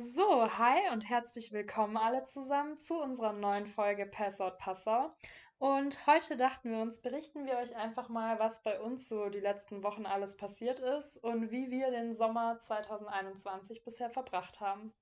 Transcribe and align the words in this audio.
So, 0.00 0.46
hi 0.56 0.92
und 0.92 1.08
herzlich 1.08 1.50
willkommen 1.50 1.96
alle 1.96 2.22
zusammen 2.22 2.76
zu 2.76 3.02
unserer 3.02 3.32
neuen 3.32 3.66
Folge 3.66 4.06
Pass 4.06 4.40
Out 4.40 4.56
Passau. 4.58 5.12
Und 5.58 6.06
heute 6.06 6.36
dachten 6.36 6.70
wir 6.70 6.78
uns, 6.78 7.02
berichten 7.02 7.46
wir 7.46 7.56
euch 7.56 7.74
einfach 7.74 8.08
mal, 8.08 8.38
was 8.38 8.62
bei 8.62 8.80
uns 8.80 9.08
so 9.08 9.28
die 9.28 9.40
letzten 9.40 9.82
Wochen 9.82 10.06
alles 10.06 10.36
passiert 10.36 10.78
ist 10.78 11.16
und 11.16 11.50
wie 11.50 11.72
wir 11.72 11.90
den 11.90 12.14
Sommer 12.14 12.58
2021 12.58 13.82
bisher 13.82 14.08
verbracht 14.08 14.60
haben. 14.60 14.92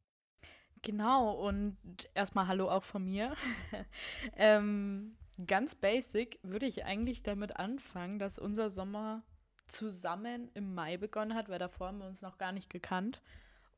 Genau, 0.81 1.31
und 1.47 1.77
erstmal 2.15 2.49
Hallo 2.49 2.71
auch 2.71 2.85
von 2.85 3.05
mir. 3.05 3.35
ähm, 4.35 5.19
ganz 5.47 5.75
basic 5.75 6.39
würde 6.43 6.65
ich 6.65 6.87
eigentlich 6.87 7.23
damit 7.23 7.59
anfangen, 7.59 8.19
dass 8.19 8.39
unser 8.39 8.71
Sommer 8.71 9.25
zusammen 9.69 10.51
im 10.55 10.75
Mai 10.75 10.97
begonnen 10.97 11.35
hat, 11.35 11.51
weil 11.51 11.59
davor 11.59 11.89
haben 11.89 11.99
wir 11.99 12.07
uns 12.07 12.23
noch 12.23 12.39
gar 12.39 12.53
nicht 12.53 12.71
gekannt. 12.71 13.21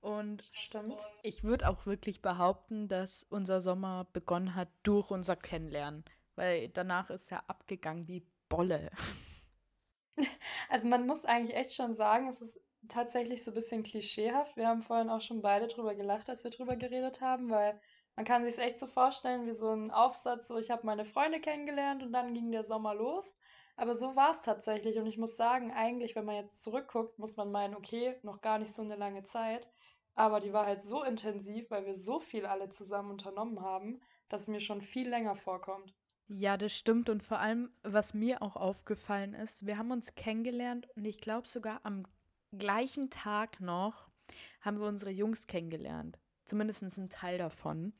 Und 0.01 0.45
Stimmt. 0.53 1.07
ich 1.23 1.43
würde 1.43 1.69
auch 1.69 1.87
wirklich 1.87 2.23
behaupten, 2.23 2.89
dass 2.89 3.25
unser 3.25 3.61
Sommer 3.61 4.07
begonnen 4.13 4.55
hat 4.55 4.69
durch 4.83 5.11
unser 5.11 5.37
Kennenlernen, 5.37 6.05
weil 6.37 6.69
danach 6.69 7.11
ist 7.11 7.33
er 7.33 7.49
abgegangen 7.51 8.07
wie 8.09 8.27
Bolle. 8.49 8.91
Also 10.69 10.89
man 10.89 11.07
muss 11.07 11.25
eigentlich 11.25 11.57
echt 11.57 11.73
schon 11.73 11.95
sagen, 11.95 12.27
es 12.27 12.43
ist 12.43 12.61
tatsächlich 12.89 13.43
so 13.45 13.51
ein 13.51 13.55
bisschen 13.55 13.83
klischeehaft. 13.83 14.57
Wir 14.57 14.69
haben 14.69 14.83
vorhin 14.83 15.11
auch 15.11 15.21
schon 15.21 15.43
beide 15.43 15.69
drüber 15.69 15.95
gelacht, 15.95 16.29
als 16.29 16.45
wir 16.45 16.51
drüber 16.51 16.77
geredet 16.77 17.21
haben, 17.21 17.51
weil 17.51 17.81
man 18.17 18.25
kann 18.25 18.45
sich 18.45 18.59
echt 18.59 18.79
so 18.79 18.87
vorstellen 18.87 19.47
wie 19.47 19.53
so 19.53 19.71
ein 19.73 19.91
Aufsatz, 19.91 20.49
so 20.49 20.59
ich 20.59 20.71
habe 20.71 20.85
meine 20.85 21.05
Freunde 21.05 21.41
kennengelernt 21.41 22.03
und 22.03 22.13
dann 22.13 22.35
ging 22.35 22.51
der 22.51 22.65
Sommer 22.65 22.95
los. 22.95 23.37
Aber 23.77 23.95
so 23.95 24.17
war 24.17 24.31
es 24.31 24.43
tatsächlich 24.43 24.99
und 24.99 25.07
ich 25.07 25.19
muss 25.19 25.37
sagen, 25.37 25.71
eigentlich, 25.73 26.17
wenn 26.17 26.25
man 26.25 26.35
jetzt 26.35 26.63
zurückguckt, 26.63 27.19
muss 27.19 27.37
man 27.37 27.53
meinen, 27.53 27.77
okay, 27.77 28.17
noch 28.23 28.41
gar 28.41 28.59
nicht 28.59 28.75
so 28.75 28.83
eine 28.83 28.97
lange 28.97 29.23
Zeit. 29.23 29.71
Aber 30.19 30.41
die 30.41 30.53
war 30.53 30.67
halt 30.67 30.83
so 30.83 31.05
intensiv, 31.05 31.71
weil 31.71 31.87
wir 31.87 31.95
so 31.95 32.19
viel 32.19 32.45
alle 32.45 32.69
zusammen 32.69 33.13
unternommen 33.13 33.61
haben, 33.61 34.01
dass 34.29 34.43
es 34.43 34.49
mir 34.49 34.59
schon 34.59 34.81
viel 34.81 35.09
länger 35.09 35.37
vorkommt. 35.37 35.95
Ja, 36.27 36.57
das 36.57 36.77
stimmt. 36.77 37.09
Und 37.09 37.23
vor 37.23 37.39
allem, 37.39 37.71
was 37.85 38.15
mir 38.15 38.43
auch 38.43 38.57
aufgefallen 38.57 39.33
ist, 39.33 39.65
wir 39.65 39.79
haben 39.79 39.93
uns 39.93 40.17
kennengelernt 40.17 40.89
und 40.97 41.05
ich 41.05 41.21
glaube 41.21 41.47
sogar 41.47 41.79
am 41.85 42.05
gleichen 42.51 43.11
Tag 43.11 43.61
noch 43.61 44.11
haben 44.61 44.81
wir 44.81 44.89
unsere 44.89 45.13
Jungs 45.13 45.47
kennengelernt. 45.47 46.19
Zumindest 46.47 46.83
ein 46.83 47.11
Teil 47.11 47.39
davon. 47.39 47.93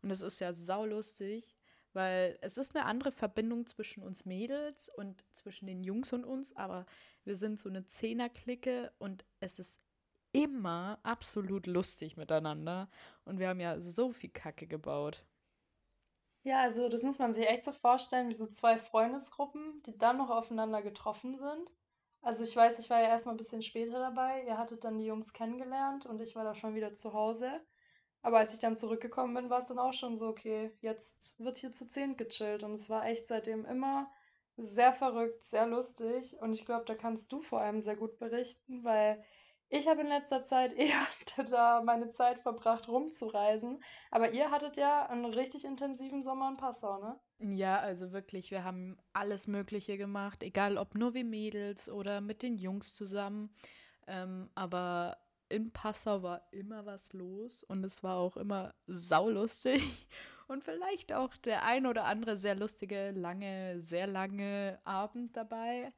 Und 0.00 0.12
es 0.12 0.20
ist 0.20 0.38
ja 0.38 0.52
saulustig, 0.52 1.56
weil 1.92 2.38
es 2.40 2.56
ist 2.56 2.76
eine 2.76 2.86
andere 2.86 3.10
Verbindung 3.10 3.66
zwischen 3.66 4.04
uns 4.04 4.24
Mädels 4.24 4.90
und 4.94 5.24
zwischen 5.32 5.66
den 5.66 5.82
Jungs 5.82 6.12
und 6.12 6.24
uns, 6.24 6.54
aber 6.54 6.86
wir 7.24 7.34
sind 7.34 7.58
so 7.58 7.68
eine 7.68 7.84
Zehner-Clique 7.84 8.92
und 8.98 9.24
es 9.40 9.58
ist 9.58 9.83
immer 10.34 10.98
absolut 11.04 11.66
lustig 11.66 12.18
miteinander. 12.18 12.90
Und 13.24 13.38
wir 13.38 13.48
haben 13.48 13.60
ja 13.60 13.80
so 13.80 14.12
viel 14.12 14.30
Kacke 14.30 14.66
gebaut. 14.66 15.24
Ja, 16.42 16.60
also 16.60 16.88
das 16.90 17.02
muss 17.02 17.18
man 17.18 17.32
sich 17.32 17.48
echt 17.48 17.64
so 17.64 17.72
vorstellen, 17.72 18.28
wie 18.28 18.34
so 18.34 18.46
zwei 18.46 18.76
Freundesgruppen, 18.76 19.82
die 19.86 19.96
dann 19.96 20.18
noch 20.18 20.28
aufeinander 20.28 20.82
getroffen 20.82 21.38
sind. 21.38 21.74
Also 22.20 22.44
ich 22.44 22.54
weiß, 22.54 22.78
ich 22.80 22.90
war 22.90 23.00
ja 23.00 23.08
erstmal 23.08 23.34
ein 23.34 23.38
bisschen 23.38 23.62
später 23.62 23.98
dabei. 23.98 24.44
Ihr 24.46 24.58
hattet 24.58 24.84
dann 24.84 24.98
die 24.98 25.06
Jungs 25.06 25.32
kennengelernt 25.32 26.04
und 26.06 26.20
ich 26.20 26.36
war 26.36 26.44
da 26.44 26.54
schon 26.54 26.74
wieder 26.74 26.92
zu 26.92 27.14
Hause. 27.14 27.62
Aber 28.22 28.38
als 28.38 28.52
ich 28.54 28.60
dann 28.60 28.76
zurückgekommen 28.76 29.34
bin, 29.34 29.50
war 29.50 29.60
es 29.60 29.68
dann 29.68 29.78
auch 29.78 29.92
schon 29.92 30.16
so, 30.16 30.28
okay, 30.28 30.72
jetzt 30.80 31.38
wird 31.40 31.58
hier 31.58 31.72
zu 31.72 31.88
zehnt 31.88 32.18
gechillt. 32.18 32.62
Und 32.62 32.74
es 32.74 32.90
war 32.90 33.06
echt 33.06 33.26
seitdem 33.26 33.64
immer 33.66 34.10
sehr 34.56 34.92
verrückt, 34.92 35.42
sehr 35.44 35.66
lustig. 35.66 36.36
Und 36.40 36.52
ich 36.52 36.64
glaube, 36.66 36.84
da 36.86 36.94
kannst 36.94 37.32
du 37.32 37.40
vor 37.42 37.60
allem 37.60 37.80
sehr 37.82 37.96
gut 37.96 38.18
berichten, 38.18 38.84
weil 38.84 39.22
ich 39.68 39.88
habe 39.88 40.02
in 40.02 40.08
letzter 40.08 40.44
Zeit 40.44 40.72
eher 40.78 41.06
da 41.50 41.82
meine 41.84 42.08
Zeit 42.08 42.38
verbracht, 42.40 42.88
rumzureisen. 42.88 43.82
Aber 44.10 44.32
ihr 44.32 44.50
hattet 44.50 44.76
ja 44.76 45.06
einen 45.06 45.24
richtig 45.26 45.64
intensiven 45.64 46.22
Sommer 46.22 46.48
in 46.50 46.56
Passau, 46.56 47.00
ne? 47.00 47.18
Ja, 47.38 47.78
also 47.78 48.12
wirklich, 48.12 48.50
wir 48.50 48.64
haben 48.64 48.96
alles 49.12 49.46
Mögliche 49.46 49.98
gemacht, 49.98 50.42
egal 50.42 50.78
ob 50.78 50.94
nur 50.94 51.14
wir 51.14 51.24
Mädels 51.24 51.88
oder 51.88 52.20
mit 52.20 52.42
den 52.42 52.58
Jungs 52.58 52.94
zusammen. 52.94 53.54
Ähm, 54.06 54.50
aber 54.54 55.18
in 55.48 55.72
Passau 55.72 56.22
war 56.22 56.46
immer 56.52 56.86
was 56.86 57.12
los 57.12 57.64
und 57.64 57.84
es 57.84 58.02
war 58.02 58.16
auch 58.16 58.36
immer 58.36 58.74
saulustig 58.86 60.08
und 60.48 60.64
vielleicht 60.64 61.12
auch 61.12 61.36
der 61.36 61.64
ein 61.64 61.86
oder 61.86 62.04
andere 62.04 62.36
sehr 62.36 62.54
lustige, 62.54 63.10
lange, 63.12 63.80
sehr 63.80 64.06
lange 64.06 64.80
Abend 64.84 65.36
dabei. 65.36 65.92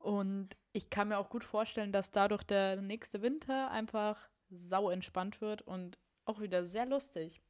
Und 0.00 0.56
ich 0.72 0.88
kann 0.90 1.08
mir 1.08 1.18
auch 1.18 1.28
gut 1.28 1.44
vorstellen, 1.44 1.92
dass 1.92 2.10
dadurch 2.10 2.42
der 2.42 2.76
nächste 2.76 3.22
Winter 3.22 3.70
einfach 3.70 4.28
sau 4.48 4.90
entspannt 4.90 5.40
wird 5.40 5.62
und 5.62 5.98
auch 6.24 6.40
wieder 6.40 6.64
sehr 6.64 6.86
lustig. 6.86 7.40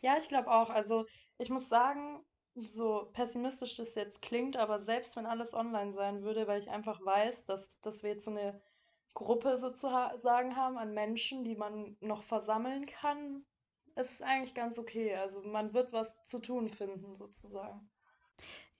Ja, 0.00 0.16
ich 0.16 0.28
glaube 0.28 0.50
auch. 0.50 0.70
Also 0.70 1.06
ich 1.38 1.48
muss 1.48 1.68
sagen, 1.68 2.24
so 2.54 3.08
pessimistisch 3.12 3.76
das 3.76 3.94
jetzt 3.94 4.22
klingt, 4.22 4.56
aber 4.56 4.78
selbst 4.78 5.16
wenn 5.16 5.26
alles 5.26 5.54
online 5.54 5.92
sein 5.92 6.22
würde, 6.22 6.46
weil 6.46 6.60
ich 6.60 6.70
einfach 6.70 7.04
weiß, 7.04 7.46
dass, 7.46 7.80
dass 7.80 8.02
wir 8.02 8.10
jetzt 8.10 8.26
so 8.26 8.30
eine 8.30 8.60
Gruppe 9.14 9.58
sozusagen 9.58 10.56
haben 10.56 10.76
an 10.76 10.92
Menschen, 10.92 11.44
die 11.44 11.56
man 11.56 11.96
noch 12.00 12.22
versammeln 12.22 12.84
kann, 12.86 13.44
ist 13.96 14.12
es 14.12 14.22
eigentlich 14.22 14.54
ganz 14.54 14.78
okay. 14.78 15.14
Also 15.16 15.40
man 15.42 15.72
wird 15.72 15.92
was 15.92 16.26
zu 16.26 16.38
tun 16.38 16.68
finden, 16.68 17.16
sozusagen. 17.16 17.88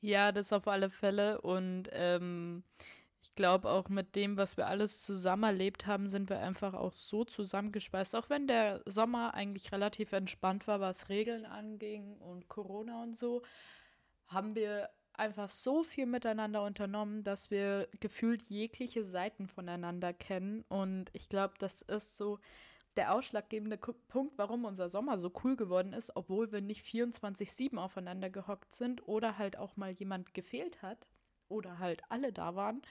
Ja, 0.01 0.33
das 0.33 0.53
auf 0.53 0.69
alle 0.69 0.91
Fälle. 0.91 1.41
Und 1.41 1.89
ähm, 1.93 2.65
ich 3.25 3.35
glaube 3.35 3.71
auch 3.71 3.89
mit 3.89 4.17
dem, 4.17 4.37
was 4.37 4.59
wir 4.59 4.67
alles 4.67 5.03
zusammen 5.03 5.45
erlebt 5.45 5.87
haben, 5.87 6.09
sind 6.09 6.29
wir 6.29 6.41
einfach 6.41 6.75
auch 6.75 6.93
so 6.93 7.25
zusammengespeist. 7.25 8.15
Auch 8.15 8.29
wenn 8.29 8.47
der 8.47 8.83
Sommer 8.85 9.33
eigentlich 9.33 9.73
relativ 9.73 10.13
entspannt 10.13 10.69
war, 10.69 10.81
was 10.81 11.09
Regeln 11.09 11.47
anging 11.47 12.19
und 12.19 12.49
Corona 12.49 13.03
und 13.03 13.17
so, 13.17 13.41
haben 14.27 14.55
wir 14.55 14.91
einfach 15.15 15.49
so 15.49 15.83
viel 15.83 16.05
miteinander 16.05 16.63
unternommen, 16.65 17.25
dass 17.25 17.51
wir 17.51 17.89
gefühlt 17.99 18.45
jegliche 18.51 19.05
Seiten 19.05 19.49
voneinander 19.49 20.13
kennen. 20.13 20.63
Und 20.69 21.09
ich 21.15 21.31
glaube, 21.31 21.55
das 21.59 21.81
ist 21.81 22.19
so 22.19 22.39
der 22.97 23.15
ausschlaggebende 23.15 23.79
Punkt, 23.79 24.37
warum 24.37 24.67
unser 24.67 24.91
Sommer 24.91 25.17
so 25.17 25.33
cool 25.43 25.57
geworden 25.57 25.95
ist, 25.95 26.15
obwohl 26.15 26.53
wir 26.53 26.61
nicht 26.61 26.85
24-7 26.85 27.79
aufeinander 27.79 28.29
gehockt 28.29 28.75
sind 28.75 29.09
oder 29.09 29.39
halt 29.39 29.57
auch 29.57 29.79
mal 29.79 29.93
jemand 29.93 30.35
gefehlt 30.35 30.83
hat 30.83 31.07
oder 31.49 31.79
halt 31.79 32.03
alle 32.11 32.35
da 32.35 32.55
waren. 32.55 32.83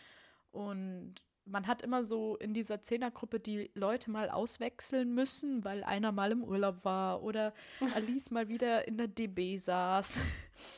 Und 0.54 1.16
man 1.46 1.68
hat 1.68 1.82
immer 1.82 2.04
so 2.04 2.38
in 2.38 2.54
dieser 2.54 2.82
Zehnergruppe 2.82 3.40
die 3.40 3.70
Leute 3.74 4.10
mal 4.10 4.30
auswechseln 4.30 5.14
müssen, 5.14 5.64
weil 5.66 5.84
einer 5.84 6.12
mal 6.12 6.32
im 6.32 6.44
Urlaub 6.44 6.86
war 6.86 7.22
oder 7.22 7.54
Alice 7.96 8.32
mal 8.32 8.48
wieder 8.48 8.88
in 8.88 8.98
der 8.98 9.08
DB 9.08 9.58
saß 9.58 10.22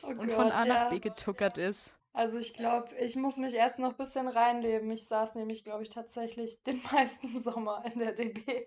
Oh 0.02 0.08
und 0.08 0.32
von 0.32 0.44
Gott, 0.44 0.52
A 0.52 0.64
nach 0.64 0.82
ja. 0.84 0.88
B 0.88 0.98
getuckert 0.98 1.58
ist. 1.58 1.94
Also 2.12 2.38
ich 2.38 2.54
glaube, 2.54 2.94
ich 2.96 3.14
muss 3.16 3.36
mich 3.36 3.54
erst 3.54 3.78
noch 3.78 3.90
ein 3.90 3.96
bisschen 3.96 4.26
reinleben. 4.26 4.90
Ich 4.90 5.06
saß 5.06 5.34
nämlich, 5.34 5.64
glaube 5.64 5.82
ich, 5.82 5.90
tatsächlich 5.90 6.62
den 6.62 6.80
meisten 6.92 7.38
Sommer 7.38 7.84
in 7.92 7.98
der 7.98 8.12
DB, 8.12 8.66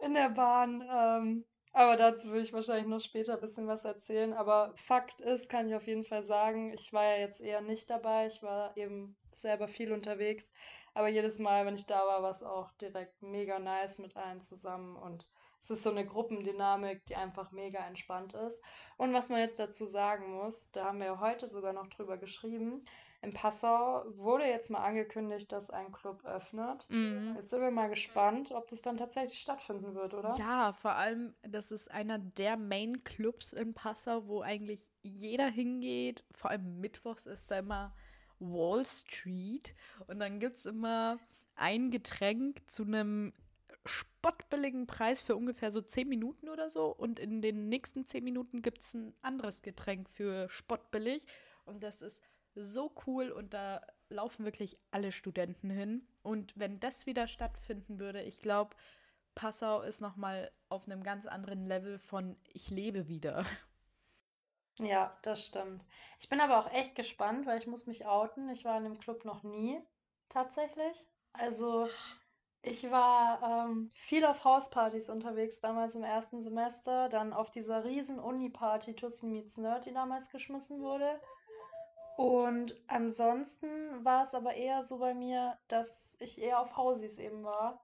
in 0.00 0.14
der 0.14 0.30
Bahn. 0.30 0.84
Ähm, 0.92 1.44
aber 1.72 1.96
dazu 1.96 2.28
würde 2.28 2.40
ich 2.40 2.52
wahrscheinlich 2.52 2.86
noch 2.86 3.00
später 3.00 3.34
ein 3.34 3.40
bisschen 3.40 3.68
was 3.68 3.84
erzählen. 3.84 4.32
Aber 4.32 4.72
Fakt 4.74 5.20
ist, 5.20 5.48
kann 5.48 5.68
ich 5.68 5.74
auf 5.74 5.86
jeden 5.86 6.04
Fall 6.04 6.22
sagen, 6.22 6.72
ich 6.72 6.92
war 6.92 7.04
ja 7.04 7.18
jetzt 7.18 7.40
eher 7.40 7.60
nicht 7.60 7.88
dabei. 7.88 8.26
Ich 8.26 8.42
war 8.42 8.76
eben 8.76 9.16
selber 9.32 9.68
viel 9.68 9.92
unterwegs. 9.92 10.52
Aber 10.94 11.08
jedes 11.08 11.38
Mal, 11.38 11.66
wenn 11.66 11.74
ich 11.74 11.86
da 11.86 12.06
war, 12.06 12.22
war 12.22 12.30
es 12.30 12.42
auch 12.42 12.72
direkt 12.80 13.22
mega 13.22 13.60
nice 13.60 14.00
mit 14.00 14.16
allen 14.16 14.40
zusammen. 14.40 14.96
Und 14.96 15.28
es 15.62 15.70
ist 15.70 15.84
so 15.84 15.90
eine 15.90 16.04
Gruppendynamik, 16.04 17.06
die 17.06 17.14
einfach 17.14 17.52
mega 17.52 17.86
entspannt 17.86 18.34
ist. 18.34 18.62
Und 18.96 19.12
was 19.12 19.28
man 19.28 19.38
jetzt 19.38 19.60
dazu 19.60 19.84
sagen 19.84 20.32
muss, 20.32 20.72
da 20.72 20.86
haben 20.86 20.98
wir 20.98 21.06
ja 21.06 21.20
heute 21.20 21.46
sogar 21.46 21.72
noch 21.72 21.86
drüber 21.86 22.18
geschrieben. 22.18 22.80
In 23.22 23.34
Passau 23.34 24.04
wurde 24.16 24.46
jetzt 24.46 24.70
mal 24.70 24.82
angekündigt, 24.82 25.52
dass 25.52 25.68
ein 25.70 25.92
Club 25.92 26.24
öffnet. 26.24 26.88
Mhm. 26.88 27.28
Jetzt 27.36 27.50
sind 27.50 27.60
wir 27.60 27.70
mal 27.70 27.90
gespannt, 27.90 28.50
ob 28.52 28.68
das 28.68 28.80
dann 28.80 28.96
tatsächlich 28.96 29.40
stattfinden 29.40 29.94
wird, 29.94 30.14
oder? 30.14 30.34
Ja, 30.38 30.72
vor 30.72 30.92
allem, 30.92 31.34
das 31.42 31.70
ist 31.70 31.90
einer 31.90 32.18
der 32.18 32.56
Main-Clubs 32.56 33.52
in 33.52 33.74
Passau, 33.74 34.26
wo 34.26 34.40
eigentlich 34.40 34.88
jeder 35.02 35.48
hingeht. 35.48 36.24
Vor 36.32 36.50
allem 36.50 36.80
mittwochs 36.80 37.26
ist 37.26 37.50
da 37.50 37.58
immer 37.58 37.94
Wall 38.38 38.86
Street. 38.86 39.74
Und 40.06 40.18
dann 40.18 40.40
gibt 40.40 40.56
es 40.56 40.64
immer 40.64 41.18
ein 41.56 41.90
Getränk 41.90 42.62
zu 42.70 42.84
einem 42.84 43.34
spottbilligen 43.84 44.86
Preis 44.86 45.20
für 45.20 45.36
ungefähr 45.36 45.70
so 45.70 45.82
10 45.82 46.08
Minuten 46.08 46.48
oder 46.48 46.70
so. 46.70 46.86
Und 46.86 47.18
in 47.18 47.42
den 47.42 47.68
nächsten 47.68 48.06
10 48.06 48.24
Minuten 48.24 48.62
gibt 48.62 48.80
es 48.80 48.94
ein 48.94 49.14
anderes 49.20 49.60
Getränk 49.60 50.08
für 50.08 50.48
spottbillig. 50.48 51.26
Und 51.66 51.82
das 51.82 52.00
ist 52.00 52.22
so 52.54 52.92
cool 53.06 53.30
und 53.30 53.54
da 53.54 53.80
laufen 54.08 54.44
wirklich 54.44 54.78
alle 54.90 55.12
Studenten 55.12 55.70
hin. 55.70 56.06
Und 56.22 56.58
wenn 56.58 56.80
das 56.80 57.06
wieder 57.06 57.26
stattfinden 57.26 57.98
würde, 57.98 58.22
ich 58.22 58.40
glaube, 58.40 58.76
Passau 59.34 59.82
ist 59.82 60.00
noch 60.00 60.16
mal 60.16 60.50
auf 60.68 60.86
einem 60.86 61.02
ganz 61.02 61.26
anderen 61.26 61.66
Level 61.66 61.98
von 61.98 62.36
ich 62.52 62.70
lebe 62.70 63.08
wieder. 63.08 63.44
Ja, 64.78 65.16
das 65.22 65.46
stimmt. 65.46 65.86
Ich 66.18 66.28
bin 66.28 66.40
aber 66.40 66.58
auch 66.58 66.70
echt 66.72 66.96
gespannt, 66.96 67.46
weil 67.46 67.58
ich 67.58 67.66
muss 67.66 67.86
mich 67.86 68.06
outen. 68.06 68.48
Ich 68.48 68.64
war 68.64 68.76
in 68.78 68.84
dem 68.84 68.98
Club 68.98 69.24
noch 69.24 69.42
nie, 69.42 69.80
tatsächlich. 70.28 71.06
Also 71.32 71.88
Ich 72.62 72.90
war 72.90 73.68
ähm, 73.70 73.90
viel 73.94 74.24
auf 74.26 74.44
Hauspartys 74.44 75.10
unterwegs, 75.10 75.60
damals 75.60 75.94
im 75.96 76.04
ersten 76.04 76.42
Semester, 76.42 77.08
dann 77.10 77.32
auf 77.34 77.50
dieser 77.50 77.84
riesen 77.84 78.18
Uni-Party 78.20 78.94
Tussi 78.96 79.26
Meets 79.28 79.58
Nerd, 79.58 79.86
die 79.86 79.94
damals 79.94 80.30
geschmissen 80.30 80.80
wurde. 80.82 81.20
Und 82.20 82.74
ansonsten 82.86 84.04
war 84.04 84.24
es 84.24 84.34
aber 84.34 84.52
eher 84.52 84.82
so 84.82 84.98
bei 84.98 85.14
mir, 85.14 85.56
dass 85.68 86.16
ich 86.18 86.38
eher 86.38 86.60
auf 86.60 86.76
Hausis 86.76 87.18
eben 87.18 87.42
war. 87.44 87.82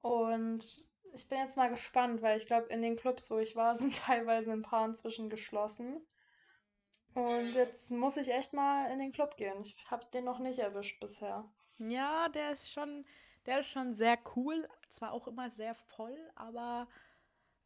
Und 0.00 0.64
ich 1.12 1.28
bin 1.28 1.38
jetzt 1.38 1.56
mal 1.56 1.70
gespannt, 1.70 2.22
weil 2.22 2.36
ich 2.36 2.46
glaube, 2.46 2.68
in 2.68 2.82
den 2.82 2.94
Clubs, 2.94 3.28
wo 3.32 3.38
ich 3.38 3.56
war, 3.56 3.74
sind 3.76 3.96
teilweise 3.96 4.52
ein 4.52 4.62
paar 4.62 4.86
inzwischen 4.86 5.28
geschlossen. 5.28 6.06
Und 7.14 7.50
jetzt 7.54 7.90
muss 7.90 8.16
ich 8.16 8.32
echt 8.32 8.52
mal 8.52 8.92
in 8.92 9.00
den 9.00 9.10
Club 9.10 9.36
gehen. 9.36 9.60
Ich 9.62 9.76
habe 9.90 10.06
den 10.14 10.22
noch 10.22 10.38
nicht 10.38 10.60
erwischt 10.60 11.00
bisher. 11.00 11.44
Ja, 11.78 12.28
der 12.28 12.52
ist 12.52 12.70
schon, 12.70 13.04
der 13.46 13.58
ist 13.58 13.70
schon 13.70 13.92
sehr 13.92 14.16
cool. 14.36 14.68
Zwar 14.88 15.10
auch 15.10 15.26
immer 15.26 15.50
sehr 15.50 15.74
voll, 15.74 16.16
aber 16.36 16.86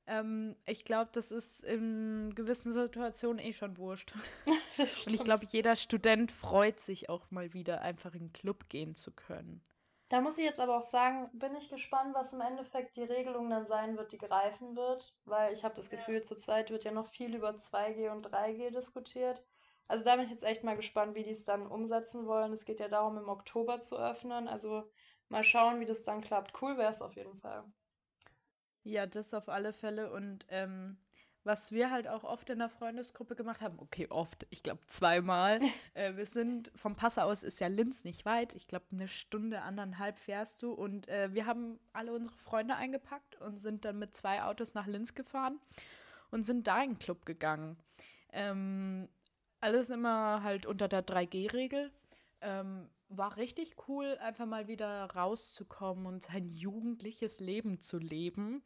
ähm, 0.08 0.56
ich 0.66 0.84
glaube, 0.84 1.10
das 1.12 1.30
ist 1.30 1.60
in 1.60 2.34
gewissen 2.34 2.72
Situationen 2.72 3.38
eh 3.38 3.52
schon 3.52 3.76
wurscht. 3.76 4.14
Und 4.78 5.12
ich 5.12 5.24
glaube, 5.24 5.46
jeder 5.46 5.76
Student 5.76 6.32
freut 6.32 6.80
sich 6.80 7.08
auch 7.08 7.30
mal 7.30 7.52
wieder, 7.52 7.82
einfach 7.82 8.14
in 8.14 8.26
den 8.26 8.32
Club 8.32 8.68
gehen 8.68 8.94
zu 8.94 9.12
können. 9.12 9.62
Da 10.08 10.22
muss 10.22 10.38
ich 10.38 10.44
jetzt 10.44 10.60
aber 10.60 10.78
auch 10.78 10.82
sagen, 10.82 11.28
bin 11.34 11.54
ich 11.54 11.68
gespannt, 11.68 12.14
was 12.14 12.32
im 12.32 12.40
Endeffekt 12.40 12.96
die 12.96 13.02
Regelung 13.02 13.50
dann 13.50 13.66
sein 13.66 13.98
wird, 13.98 14.12
die 14.12 14.18
greifen 14.18 14.74
wird, 14.74 15.14
weil 15.26 15.52
ich 15.52 15.64
habe 15.64 15.74
das 15.74 15.90
Gefühl, 15.90 16.22
zurzeit 16.22 16.70
wird 16.70 16.84
ja 16.84 16.92
noch 16.92 17.08
viel 17.08 17.34
über 17.34 17.50
2G 17.50 18.10
und 18.10 18.26
3G 18.26 18.70
diskutiert. 18.70 19.44
Also 19.86 20.04
da 20.04 20.16
bin 20.16 20.24
ich 20.24 20.30
jetzt 20.30 20.44
echt 20.44 20.64
mal 20.64 20.76
gespannt, 20.76 21.14
wie 21.14 21.24
die 21.24 21.30
es 21.30 21.44
dann 21.44 21.66
umsetzen 21.66 22.26
wollen. 22.26 22.52
Es 22.52 22.64
geht 22.64 22.80
ja 22.80 22.88
darum, 22.88 23.18
im 23.18 23.28
Oktober 23.28 23.80
zu 23.80 23.98
öffnen. 23.98 24.48
Also 24.48 24.90
mal 25.28 25.44
schauen, 25.44 25.80
wie 25.80 25.86
das 25.86 26.04
dann 26.04 26.22
klappt. 26.22 26.60
Cool 26.60 26.78
wäre 26.78 26.90
es 26.90 27.02
auf 27.02 27.16
jeden 27.16 27.34
Fall. 27.34 27.64
Ja, 28.88 29.06
das 29.06 29.34
auf 29.34 29.50
alle 29.50 29.74
Fälle. 29.74 30.10
Und 30.10 30.46
ähm, 30.48 30.96
was 31.44 31.72
wir 31.72 31.90
halt 31.90 32.08
auch 32.08 32.24
oft 32.24 32.48
in 32.48 32.58
der 32.58 32.70
Freundesgruppe 32.70 33.36
gemacht 33.36 33.60
haben, 33.60 33.78
okay, 33.78 34.06
oft, 34.08 34.46
ich 34.48 34.62
glaube 34.62 34.80
zweimal. 34.86 35.60
Äh, 35.94 36.16
wir 36.16 36.24
sind 36.26 36.70
vom 36.74 36.94
Passau 36.94 37.22
aus 37.22 37.42
ist 37.42 37.58
ja 37.58 37.66
Linz 37.66 38.04
nicht 38.04 38.24
weit. 38.24 38.54
Ich 38.54 38.66
glaube, 38.66 38.86
eine 38.92 39.08
Stunde, 39.08 39.60
anderthalb 39.62 40.16
fährst 40.16 40.62
du. 40.62 40.72
Und 40.72 41.06
äh, 41.08 41.34
wir 41.34 41.44
haben 41.44 41.78
alle 41.92 42.14
unsere 42.14 42.36
Freunde 42.36 42.76
eingepackt 42.76 43.38
und 43.42 43.58
sind 43.58 43.84
dann 43.84 43.98
mit 43.98 44.14
zwei 44.14 44.42
Autos 44.42 44.74
nach 44.74 44.86
Linz 44.86 45.14
gefahren 45.14 45.60
und 46.30 46.46
sind 46.46 46.66
da 46.66 46.82
in 46.82 46.92
den 46.92 46.98
Club 46.98 47.26
gegangen. 47.26 47.76
Ähm, 48.32 49.08
alles 49.60 49.90
immer 49.90 50.42
halt 50.42 50.64
unter 50.64 50.88
der 50.88 51.04
3G-Regel. 51.04 51.92
Ähm, 52.40 52.88
war 53.08 53.36
richtig 53.36 53.76
cool, 53.88 54.18
einfach 54.20 54.46
mal 54.46 54.68
wieder 54.68 55.04
rauszukommen 55.04 56.06
und 56.06 56.22
sein 56.24 56.48
jugendliches 56.48 57.40
Leben 57.40 57.80
zu 57.80 57.98
leben. 57.98 58.62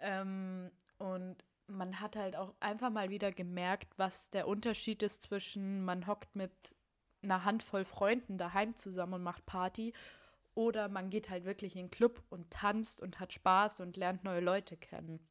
Ähm, 0.00 0.70
und 0.98 1.36
man 1.66 2.00
hat 2.00 2.16
halt 2.16 2.36
auch 2.36 2.54
einfach 2.60 2.90
mal 2.90 3.10
wieder 3.10 3.32
gemerkt, 3.32 3.98
was 3.98 4.30
der 4.30 4.46
Unterschied 4.46 5.02
ist 5.02 5.22
zwischen 5.22 5.84
man 5.84 6.06
hockt 6.06 6.36
mit 6.36 6.52
einer 7.22 7.44
Handvoll 7.44 7.84
Freunden 7.84 8.38
daheim 8.38 8.76
zusammen 8.76 9.14
und 9.14 9.22
macht 9.22 9.46
Party 9.46 9.94
oder 10.54 10.88
man 10.88 11.10
geht 11.10 11.30
halt 11.30 11.44
wirklich 11.44 11.74
in 11.74 11.86
den 11.86 11.90
Club 11.90 12.22
und 12.30 12.50
tanzt 12.50 13.02
und 13.02 13.18
hat 13.18 13.32
Spaß 13.32 13.80
und 13.80 13.96
lernt 13.96 14.24
neue 14.24 14.40
Leute 14.40 14.76
kennen. 14.76 15.26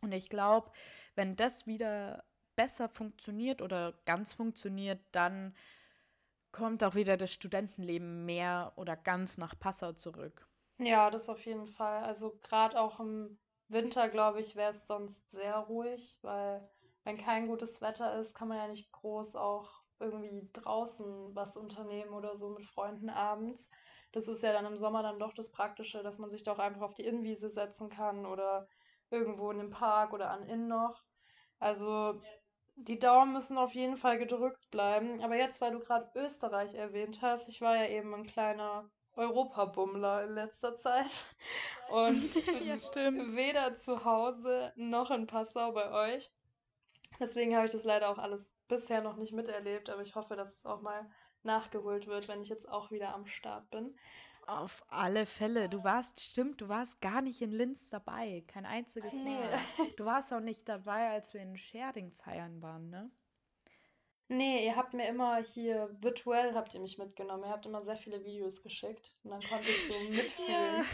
Und 0.00 0.12
ich 0.12 0.28
glaube, 0.28 0.70
wenn 1.14 1.36
das 1.36 1.66
wieder 1.66 2.24
besser 2.56 2.88
funktioniert 2.88 3.62
oder 3.62 3.94
ganz 4.04 4.32
funktioniert, 4.32 5.00
dann 5.12 5.54
kommt 6.52 6.84
auch 6.84 6.94
wieder 6.94 7.16
das 7.16 7.32
Studentenleben 7.32 8.24
mehr 8.24 8.72
oder 8.76 8.96
ganz 8.96 9.38
nach 9.38 9.58
Passau 9.58 9.92
zurück. 9.92 10.48
Ja, 10.78 11.10
das 11.10 11.28
auf 11.28 11.44
jeden 11.44 11.66
Fall. 11.66 12.02
Also 12.04 12.38
gerade 12.42 12.80
auch 12.80 13.00
im 13.00 13.38
Winter, 13.68 14.08
glaube 14.08 14.40
ich, 14.40 14.56
wäre 14.56 14.70
es 14.70 14.86
sonst 14.86 15.30
sehr 15.30 15.56
ruhig, 15.56 16.18
weil 16.22 16.68
wenn 17.04 17.18
kein 17.18 17.46
gutes 17.46 17.80
Wetter 17.82 18.18
ist, 18.18 18.34
kann 18.34 18.48
man 18.48 18.58
ja 18.58 18.66
nicht 18.68 18.90
groß 18.92 19.36
auch 19.36 19.82
irgendwie 19.98 20.48
draußen 20.52 21.34
was 21.34 21.56
unternehmen 21.56 22.14
oder 22.14 22.34
so 22.34 22.48
mit 22.50 22.64
Freunden 22.64 23.10
abends. 23.10 23.68
Das 24.12 24.26
ist 24.26 24.42
ja 24.42 24.52
dann 24.52 24.64
im 24.66 24.78
Sommer 24.78 25.02
dann 25.02 25.18
doch 25.18 25.34
das 25.34 25.52
Praktische, 25.52 26.02
dass 26.02 26.18
man 26.18 26.30
sich 26.30 26.42
doch 26.44 26.58
einfach 26.58 26.80
auf 26.82 26.94
die 26.94 27.04
Innenwiese 27.04 27.50
setzen 27.50 27.90
kann 27.90 28.24
oder 28.26 28.66
irgendwo 29.10 29.50
in 29.50 29.58
den 29.58 29.70
Park 29.70 30.12
oder 30.12 30.30
an 30.30 30.44
Inn 30.44 30.66
noch. 30.66 31.02
Also 31.58 32.20
die 32.84 32.98
Daumen 32.98 33.32
müssen 33.32 33.58
auf 33.58 33.74
jeden 33.74 33.96
Fall 33.96 34.18
gedrückt 34.18 34.70
bleiben. 34.70 35.22
Aber 35.22 35.36
jetzt, 35.36 35.60
weil 35.60 35.72
du 35.72 35.78
gerade 35.78 36.10
Österreich 36.14 36.74
erwähnt 36.74 37.20
hast, 37.22 37.48
ich 37.48 37.60
war 37.60 37.76
ja 37.76 37.88
eben 37.88 38.14
ein 38.14 38.26
kleiner 38.26 38.90
Europabummler 39.14 40.24
in 40.24 40.34
letzter 40.34 40.74
Zeit. 40.76 41.26
Und 41.90 42.22
Ja, 42.64 42.76
weder 43.34 43.74
zu 43.74 44.04
Hause 44.04 44.72
noch 44.76 45.10
in 45.10 45.26
Passau 45.26 45.72
bei 45.72 45.90
euch. 46.14 46.30
Deswegen 47.18 47.54
habe 47.54 47.66
ich 47.66 47.72
das 47.72 47.84
leider 47.84 48.08
auch 48.08 48.18
alles 48.18 48.54
bisher 48.68 49.02
noch 49.02 49.16
nicht 49.16 49.32
miterlebt, 49.32 49.90
aber 49.90 50.02
ich 50.02 50.14
hoffe, 50.14 50.36
dass 50.36 50.56
es 50.56 50.66
auch 50.66 50.80
mal 50.80 51.10
nachgeholt 51.42 52.06
wird, 52.06 52.28
wenn 52.28 52.42
ich 52.42 52.48
jetzt 52.48 52.68
auch 52.68 52.90
wieder 52.90 53.14
am 53.14 53.26
Start 53.26 53.68
bin. 53.70 53.96
Auf 54.46 54.84
alle 54.88 55.26
Fälle. 55.26 55.68
Du 55.68 55.84
warst, 55.84 56.20
stimmt, 56.20 56.60
du 56.60 56.68
warst 56.68 57.00
gar 57.00 57.22
nicht 57.22 57.40
in 57.40 57.52
Linz 57.52 57.90
dabei. 57.90 58.44
Kein 58.48 58.66
einziges 58.66 59.14
Nee. 59.14 59.34
Mal. 59.36 59.48
Du 59.96 60.04
warst 60.04 60.32
auch 60.32 60.40
nicht 60.40 60.68
dabei, 60.68 61.10
als 61.10 61.34
wir 61.34 61.40
in 61.42 61.56
Scherding 61.56 62.10
feiern 62.12 62.60
waren, 62.60 62.90
ne? 62.90 63.10
Nee, 64.28 64.64
ihr 64.64 64.76
habt 64.76 64.94
mir 64.94 65.08
immer 65.08 65.38
hier 65.42 65.88
virtuell 66.00 66.54
habt 66.54 66.72
ihr 66.74 66.80
mich 66.80 66.98
mitgenommen. 66.98 67.44
Ihr 67.44 67.50
habt 67.50 67.66
immer 67.66 67.82
sehr 67.82 67.96
viele 67.96 68.24
Videos 68.24 68.62
geschickt 68.62 69.12
und 69.24 69.30
dann 69.30 69.42
konnte 69.42 69.68
ich 69.68 69.86
so 69.88 69.94
Ja. 70.04 70.10
mitfühlen. 70.10 70.84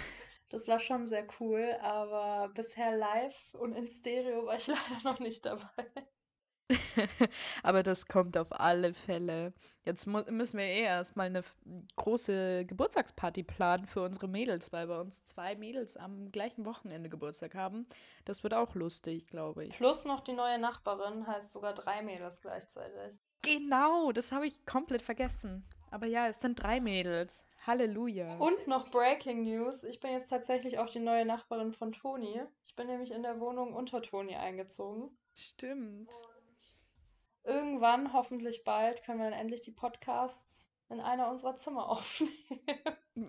Das 0.48 0.68
war 0.68 0.78
schon 0.80 1.06
sehr 1.08 1.26
cool, 1.40 1.76
aber 1.82 2.48
bisher 2.54 2.96
live 2.96 3.54
und 3.54 3.74
in 3.74 3.88
Stereo 3.88 4.46
war 4.46 4.56
ich 4.56 4.66
leider 4.68 5.02
noch 5.04 5.18
nicht 5.18 5.44
dabei. 5.44 5.86
Aber 7.62 7.82
das 7.82 8.06
kommt 8.06 8.36
auf 8.36 8.58
alle 8.58 8.92
Fälle. 8.92 9.52
Jetzt 9.84 10.06
müssen 10.06 10.58
wir 10.58 10.64
eh 10.64 10.82
erstmal 10.82 11.26
eine 11.26 11.42
große 11.96 12.64
Geburtstagsparty 12.66 13.44
planen 13.44 13.86
für 13.86 14.02
unsere 14.02 14.28
Mädels, 14.28 14.72
weil 14.72 14.86
bei 14.88 14.98
uns 14.98 15.24
zwei 15.24 15.54
Mädels 15.54 15.96
am 15.96 16.32
gleichen 16.32 16.64
Wochenende 16.64 17.08
Geburtstag 17.08 17.54
haben. 17.54 17.86
Das 18.24 18.42
wird 18.42 18.54
auch 18.54 18.74
lustig, 18.74 19.28
glaube 19.28 19.64
ich. 19.64 19.76
Plus 19.76 20.04
noch 20.04 20.20
die 20.20 20.32
neue 20.32 20.58
Nachbarin, 20.58 21.26
heißt 21.26 21.52
sogar 21.52 21.72
drei 21.72 22.02
Mädels 22.02 22.40
gleichzeitig. 22.42 23.18
Genau, 23.42 24.10
das 24.10 24.32
habe 24.32 24.46
ich 24.46 24.66
komplett 24.66 25.02
vergessen. 25.02 25.64
Aber 25.90 26.06
ja, 26.06 26.26
es 26.26 26.40
sind 26.40 26.60
drei 26.60 26.80
Mädels. 26.80 27.44
Halleluja. 27.64 28.36
Und 28.38 28.66
noch 28.66 28.90
Breaking 28.90 29.44
News. 29.44 29.84
Ich 29.84 30.00
bin 30.00 30.10
jetzt 30.10 30.28
tatsächlich 30.28 30.78
auch 30.78 30.88
die 30.88 30.98
neue 30.98 31.24
Nachbarin 31.24 31.72
von 31.72 31.92
Toni. 31.92 32.42
Ich 32.66 32.74
bin 32.74 32.88
nämlich 32.88 33.12
in 33.12 33.22
der 33.22 33.40
Wohnung 33.40 33.72
unter 33.72 34.02
Toni 34.02 34.34
eingezogen. 34.34 35.16
Stimmt. 35.34 36.12
Irgendwann, 37.46 38.12
hoffentlich 38.12 38.64
bald, 38.64 39.04
können 39.04 39.20
wir 39.20 39.30
dann 39.30 39.38
endlich 39.38 39.60
die 39.60 39.70
Podcasts 39.70 40.72
in 40.88 41.00
einer 41.00 41.30
unserer 41.30 41.56
Zimmer 41.56 41.88
aufnehmen. 41.90 42.32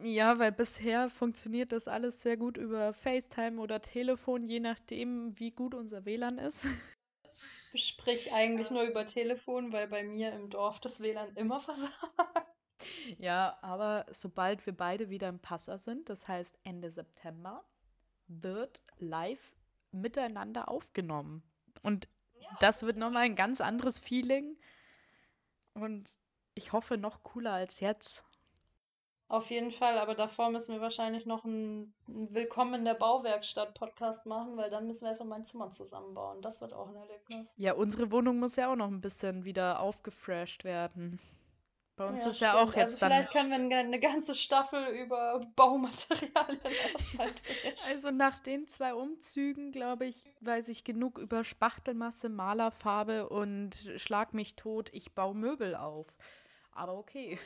Ja, 0.01 0.39
weil 0.39 0.51
bisher 0.51 1.09
funktioniert 1.09 1.71
das 1.71 1.87
alles 1.87 2.21
sehr 2.21 2.35
gut 2.35 2.57
über 2.57 2.93
FaceTime 2.93 3.61
oder 3.61 3.81
Telefon, 3.81 4.43
je 4.43 4.59
nachdem, 4.59 5.39
wie 5.39 5.51
gut 5.51 5.73
unser 5.73 6.05
WLAN 6.05 6.39
ist. 6.39 6.65
Sprich 7.75 8.33
eigentlich 8.33 8.71
nur 8.71 8.83
über 8.83 9.05
Telefon, 9.05 9.71
weil 9.71 9.87
bei 9.87 10.03
mir 10.03 10.31
im 10.33 10.49
Dorf 10.49 10.79
das 10.79 10.99
WLAN 10.99 11.35
immer 11.35 11.59
versagt. 11.61 11.93
Ja, 13.17 13.57
aber 13.61 14.05
sobald 14.09 14.65
wir 14.65 14.75
beide 14.75 15.09
wieder 15.09 15.29
im 15.29 15.39
Passer 15.39 15.77
sind, 15.77 16.09
das 16.09 16.27
heißt 16.27 16.59
Ende 16.63 16.89
September, 16.89 17.63
wird 18.27 18.81
live 18.97 19.55
miteinander 19.91 20.69
aufgenommen. 20.69 21.43
Und 21.81 22.07
das 22.59 22.83
wird 22.83 22.97
nochmal 22.97 23.23
ein 23.23 23.35
ganz 23.35 23.61
anderes 23.61 23.99
Feeling 23.99 24.57
und 25.73 26.19
ich 26.55 26.73
hoffe 26.73 26.97
noch 26.97 27.23
cooler 27.23 27.53
als 27.53 27.79
jetzt. 27.79 28.23
Auf 29.29 29.49
jeden 29.49 29.71
Fall, 29.71 29.97
aber 29.97 30.15
davor 30.15 30.49
müssen 30.51 30.73
wir 30.73 30.81
wahrscheinlich 30.81 31.25
noch 31.25 31.43
einen, 31.43 31.93
Willkommen 32.07 32.75
in 32.75 32.85
der 32.85 32.93
Bauwerkstatt 32.93 33.73
Podcast 33.73 34.25
machen, 34.25 34.55
weil 34.55 34.69
dann 34.69 34.87
müssen 34.87 35.01
wir 35.01 35.09
erst 35.09 35.19
mal 35.19 35.27
mein 35.27 35.43
Zimmer 35.43 35.69
zusammenbauen. 35.69 36.41
Das 36.41 36.61
wird 36.61 36.71
auch 36.71 36.87
ein 36.87 36.95
Erlebnis. 36.95 37.51
Ja, 37.57 37.73
unsere 37.73 38.09
Wohnung 38.09 38.39
muss 38.39 38.55
ja 38.55 38.71
auch 38.71 38.77
noch 38.77 38.87
ein 38.87 39.01
bisschen 39.01 39.43
wieder 39.43 39.81
aufgefresht 39.81 40.63
werden. 40.63 41.19
Bei 41.97 42.05
uns 42.05 42.23
Ja, 42.23 42.29
ist 42.29 42.39
ja 42.41 42.53
auch 42.53 42.71
stimmt. 42.71 42.77
Also 42.77 42.91
jetzt 42.91 43.01
dann. 43.01 43.09
vielleicht 43.09 43.31
können 43.31 43.49
wir 43.49 43.55
eine 43.55 43.75
eine 43.75 43.99
ganze 43.99 44.35
Staffel 44.35 44.95
über 44.95 45.41
Baumaterialien 45.55 46.61
erstmal 46.93 47.27
drehen. 47.33 47.75
Also 47.87 48.11
nach 48.11 48.37
den 48.37 48.67
zwei 48.67 48.93
Umzügen, 48.93 49.71
glaube 49.71 50.05
ich, 50.05 50.23
weiß 50.41 50.69
ich 50.69 50.83
genug 50.83 51.17
über 51.17 51.43
Spachtelmasse, 51.43 52.29
Malerfarbe 52.29 53.27
und 53.27 53.75
Schlag 53.97 54.35
mich 54.35 54.55
tot, 54.55 54.89
ich 54.93 55.15
baue 55.15 55.33
Möbel 55.33 55.75
auf. 55.75 56.07
Aber 56.71 56.93
okay. 56.99 57.39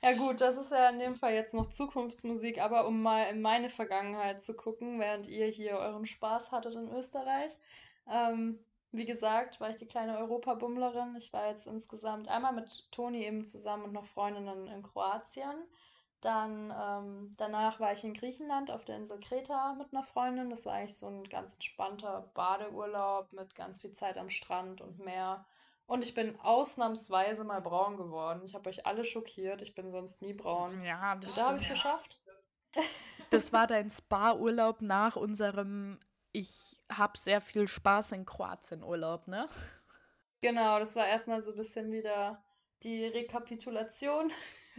Ja 0.00 0.14
gut, 0.16 0.40
das 0.40 0.56
ist 0.56 0.70
ja 0.70 0.88
in 0.88 0.98
dem 0.98 1.14
Fall 1.14 1.34
jetzt 1.34 1.54
noch 1.54 1.66
Zukunftsmusik, 1.66 2.60
aber 2.60 2.86
um 2.86 3.02
mal 3.02 3.24
in 3.24 3.42
meine 3.42 3.68
Vergangenheit 3.68 4.42
zu 4.42 4.54
gucken, 4.54 4.98
während 4.98 5.28
ihr 5.28 5.46
hier 5.46 5.76
euren 5.76 6.06
Spaß 6.06 6.52
hattet 6.52 6.74
in 6.74 6.90
Österreich. 6.90 7.52
Ähm, 8.06 8.58
wie 8.96 9.04
gesagt, 9.04 9.60
war 9.60 9.70
ich 9.70 9.76
die 9.76 9.86
kleine 9.86 10.18
Europabummlerin. 10.18 11.16
Ich 11.16 11.32
war 11.32 11.48
jetzt 11.48 11.66
insgesamt 11.66 12.28
einmal 12.28 12.52
mit 12.52 12.90
Toni 12.92 13.24
eben 13.24 13.44
zusammen 13.44 13.84
und 13.84 13.92
noch 13.92 14.06
Freundinnen 14.06 14.68
in 14.68 14.82
Kroatien. 14.82 15.56
Dann 16.20 16.72
ähm, 16.74 17.34
danach 17.36 17.80
war 17.80 17.92
ich 17.92 18.04
in 18.04 18.14
Griechenland 18.14 18.70
auf 18.70 18.84
der 18.84 18.96
Insel 18.96 19.20
Kreta 19.20 19.74
mit 19.74 19.92
einer 19.92 20.04
Freundin. 20.04 20.48
Das 20.48 20.64
war 20.64 20.74
eigentlich 20.74 20.96
so 20.96 21.08
ein 21.08 21.24
ganz 21.24 21.54
entspannter 21.54 22.30
Badeurlaub 22.34 23.32
mit 23.32 23.54
ganz 23.54 23.80
viel 23.80 23.92
Zeit 23.92 24.16
am 24.16 24.30
Strand 24.30 24.80
und 24.80 25.00
Meer. 25.00 25.44
Und 25.86 26.02
ich 26.02 26.14
bin 26.14 26.38
ausnahmsweise 26.40 27.44
mal 27.44 27.60
braun 27.60 27.96
geworden. 27.96 28.42
Ich 28.44 28.54
habe 28.54 28.70
euch 28.70 28.86
alle 28.86 29.04
schockiert. 29.04 29.60
Ich 29.60 29.74
bin 29.74 29.90
sonst 29.90 30.22
nie 30.22 30.32
braun. 30.32 30.82
Ja, 30.82 31.16
das 31.16 31.30
und 31.30 31.38
da 31.38 31.48
habe 31.48 31.58
ich 31.58 31.64
es 31.64 31.70
geschafft. 31.70 32.20
Das 33.30 33.52
war 33.52 33.66
dein 33.66 33.90
Spa-Urlaub 33.90 34.80
nach 34.80 35.16
unserem 35.16 35.98
Ich 36.36 36.76
habe 36.90 37.16
sehr 37.16 37.40
viel 37.40 37.68
Spaß 37.68 38.10
in 38.10 38.26
Kroatien 38.26 38.82
Urlaub, 38.82 39.28
ne? 39.28 39.48
Genau, 40.40 40.80
das 40.80 40.96
war 40.96 41.06
erstmal 41.06 41.40
so 41.42 41.52
ein 41.52 41.56
bisschen 41.56 41.92
wieder 41.92 42.42
die 42.82 43.04
Rekapitulation, 43.04 44.32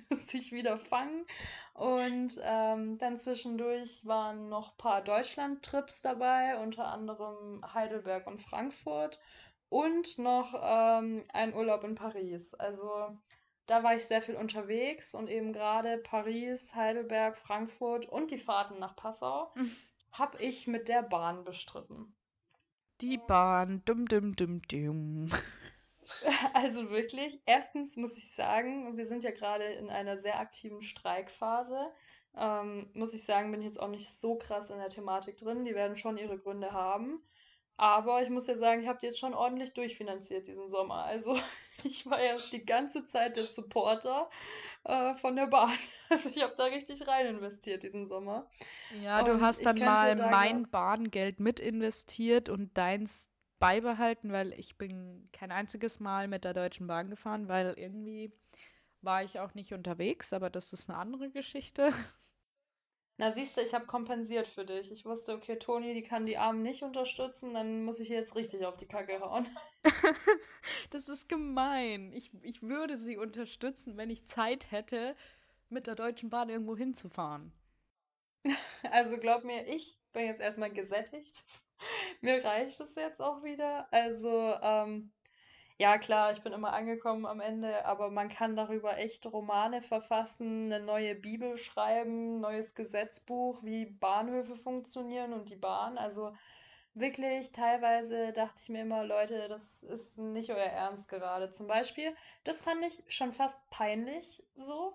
sich 0.18 0.52
wieder 0.52 0.76
fangen. 0.76 1.26
Und 1.74 2.34
ähm, 2.44 2.98
dann 2.98 3.18
zwischendurch 3.18 4.06
waren 4.06 4.50
noch 4.50 4.74
ein 4.74 4.78
paar 4.78 5.02
Deutschland-Trips 5.02 6.02
dabei, 6.02 6.60
unter 6.60 6.88
anderem 6.88 7.64
Heidelberg 7.74 8.28
und 8.28 8.42
Frankfurt 8.42 9.22
und 9.70 10.18
noch 10.18 10.54
ähm, 10.62 11.24
ein 11.32 11.56
Urlaub 11.56 11.86
in 11.86 11.96
Paris. 11.96 12.54
Also 12.54 13.18
da 13.66 13.82
war 13.82 13.96
ich 13.96 14.04
sehr 14.04 14.22
viel 14.22 14.36
unterwegs 14.36 15.16
und 15.16 15.30
eben 15.30 15.54
gerade 15.54 16.00
Paris, 16.00 16.76
Heidelberg, 16.76 17.38
Frankfurt 17.38 18.08
und 18.08 18.32
die 18.32 18.40
Fahrten 18.40 18.78
nach 18.78 18.98
Passau 18.98 19.54
habe 20.18 20.38
ich 20.40 20.68
mit 20.68 20.88
der 20.88 21.04
Bahn 21.04 21.44
bestritten. 21.44 22.16
Die 23.02 23.18
Bahn, 23.18 23.84
dumm, 23.86 24.08
dumm, 24.08 24.36
dumm, 24.36 24.62
dumm. 24.68 25.30
Also 26.54 26.92
wirklich, 26.92 27.42
erstens 27.48 27.96
muss 27.96 28.16
ich 28.16 28.32
sagen, 28.32 28.96
wir 28.96 29.08
sind 29.08 29.24
ja 29.24 29.32
gerade 29.32 29.64
in 29.64 29.90
einer 29.90 30.18
sehr 30.20 30.40
aktiven 30.40 30.84
Streikphase. 30.84 31.92
Ähm, 32.38 32.92
muss 32.94 33.16
ich 33.16 33.24
sagen, 33.24 33.50
bin 33.50 33.62
ich 33.62 33.66
jetzt 33.66 33.80
auch 33.80 33.90
nicht 33.90 34.08
so 34.08 34.38
krass 34.38 34.70
in 34.70 34.78
der 34.78 34.90
Thematik 34.90 35.38
drin. 35.38 35.66
Die 35.66 35.74
werden 35.74 35.96
schon 35.96 36.18
ihre 36.18 36.38
Gründe 36.38 36.74
haben. 36.74 37.24
Aber 37.78 38.22
ich 38.22 38.30
muss 38.30 38.48
ja 38.48 38.56
sagen, 38.56 38.82
ich 38.82 38.88
habe 38.88 39.00
die 39.00 39.08
jetzt 39.08 39.20
schon 39.20 39.34
ordentlich 39.34 39.74
durchfinanziert 39.74 40.48
diesen 40.48 40.70
Sommer. 40.70 41.04
Also 41.06 41.38
ich 41.84 42.10
war 42.10 42.24
ja 42.24 42.38
die 42.52 42.66
ganze 42.66 43.06
Zeit 43.06 43.36
der 43.36 43.44
Supporter 43.44 44.30
äh, 44.86 45.14
von 45.16 45.36
der 45.36 45.48
Bahn. 45.48 45.72
Also 46.10 46.30
ich 46.30 46.44
habe 46.44 46.54
da 46.56 46.66
richtig 46.66 47.08
rein 47.08 47.26
investiert 47.26 47.84
diesen 47.84 48.06
Sommer. 48.08 48.48
Ja, 48.90 49.24
du 49.24 49.34
Und 49.34 49.42
hast 49.42 49.60
ich 49.60 49.66
dann 49.66 49.80
mal 49.80 50.16
da 50.16 50.30
mein 50.30 50.70
Bahngeld 50.70 51.40
mit 51.40 51.60
investiert 51.60 52.50
und 52.50 52.78
deins 52.78 53.32
beibehalten, 53.60 54.32
weil 54.32 54.54
ich 54.54 54.78
bin 54.78 55.30
kein 55.32 55.52
einziges 55.52 56.00
Mal 56.00 56.28
mit 56.28 56.44
der 56.44 56.54
Deutschen 56.54 56.88
Bahn 56.88 57.10
gefahren, 57.10 57.48
weil 57.48 57.74
irgendwie 57.78 58.32
war 59.02 59.24
ich 59.24 59.40
auch 59.40 59.54
nicht 59.54 59.74
unterwegs, 59.74 60.34
aber 60.34 60.50
das 60.50 60.74
ist 60.74 60.90
eine 60.90 60.98
andere 61.00 61.30
Geschichte. 61.32 61.92
na 63.18 63.32
siehst 63.32 63.56
du, 63.56 63.62
ich 63.62 63.74
habe 63.74 63.86
kompensiert 63.86 64.48
für 64.48 64.66
dich. 64.66 64.92
Ich 64.92 65.06
wusste, 65.06 65.34
okay, 65.34 65.58
Toni, 65.58 65.94
die 65.94 66.02
kann 66.02 66.26
die 66.26 66.38
Armen 66.38 66.62
nicht 66.62 66.84
unterstützen, 66.84 67.54
dann 67.54 67.86
muss 67.86 68.00
ich 68.00 68.10
jetzt 68.10 68.36
richtig 68.36 68.66
auf 68.66 68.78
die 68.78 68.88
Kacke 68.88 69.20
hauen. 69.20 69.48
Das 70.90 71.10
ist 71.10 71.30
gemein. 71.30 72.12
Ich, 72.14 72.32
ich 72.42 72.62
würde 72.62 72.98
sie 72.98 73.18
unterstützen, 73.18 73.98
wenn 73.98 74.10
ich 74.10 74.28
Zeit 74.28 74.72
hätte, 74.72 75.16
mit 75.70 75.88
der 75.88 75.96
Deutschen 75.96 76.30
Bahn 76.30 76.50
irgendwo 76.50 76.76
hinzufahren. 76.76 77.52
Also 78.92 79.18
glaub 79.18 79.44
mir, 79.44 79.68
ich 79.68 79.98
bin 80.14 80.26
jetzt 80.26 80.40
erstmal 80.40 80.72
gesättigt. 80.72 81.36
Mir 82.22 82.44
reicht 82.46 82.80
es 82.80 82.94
jetzt 82.94 83.20
auch 83.20 83.44
wieder. 83.44 83.92
Also, 83.92 84.54
ähm, 84.62 85.12
ja 85.78 85.98
klar, 85.98 86.32
ich 86.32 86.42
bin 86.42 86.54
immer 86.54 86.74
angekommen 86.74 87.26
am 87.26 87.42
Ende, 87.42 87.86
aber 87.86 88.10
man 88.10 88.30
kann 88.30 88.56
darüber 88.56 88.98
echt 88.98 89.26
Romane 89.26 89.82
verfassen, 89.82 90.72
eine 90.72 90.84
neue 90.84 91.16
Bibel 91.16 91.58
schreiben, 91.58 92.40
neues 92.40 92.76
Gesetzbuch, 92.76 93.64
wie 93.64 93.86
Bahnhöfe 93.86 94.56
funktionieren 94.56 95.34
und 95.34 95.50
die 95.50 95.58
Bahn. 95.58 95.98
Also 95.98 96.34
wirklich, 96.94 97.52
teilweise 97.52 98.32
dachte 98.34 98.60
ich 98.62 98.70
mir 98.70 98.82
immer, 98.82 99.04
Leute, 99.04 99.48
das 99.50 99.84
ist 99.84 100.18
nicht 100.18 100.50
euer 100.50 100.58
Ernst 100.58 101.10
gerade. 101.10 101.50
Zum 101.50 101.68
Beispiel, 101.68 102.16
das 102.46 102.62
fand 102.62 102.84
ich 102.86 103.04
schon 103.10 103.34
fast 103.34 103.70
peinlich 103.70 104.44
so, 104.56 104.94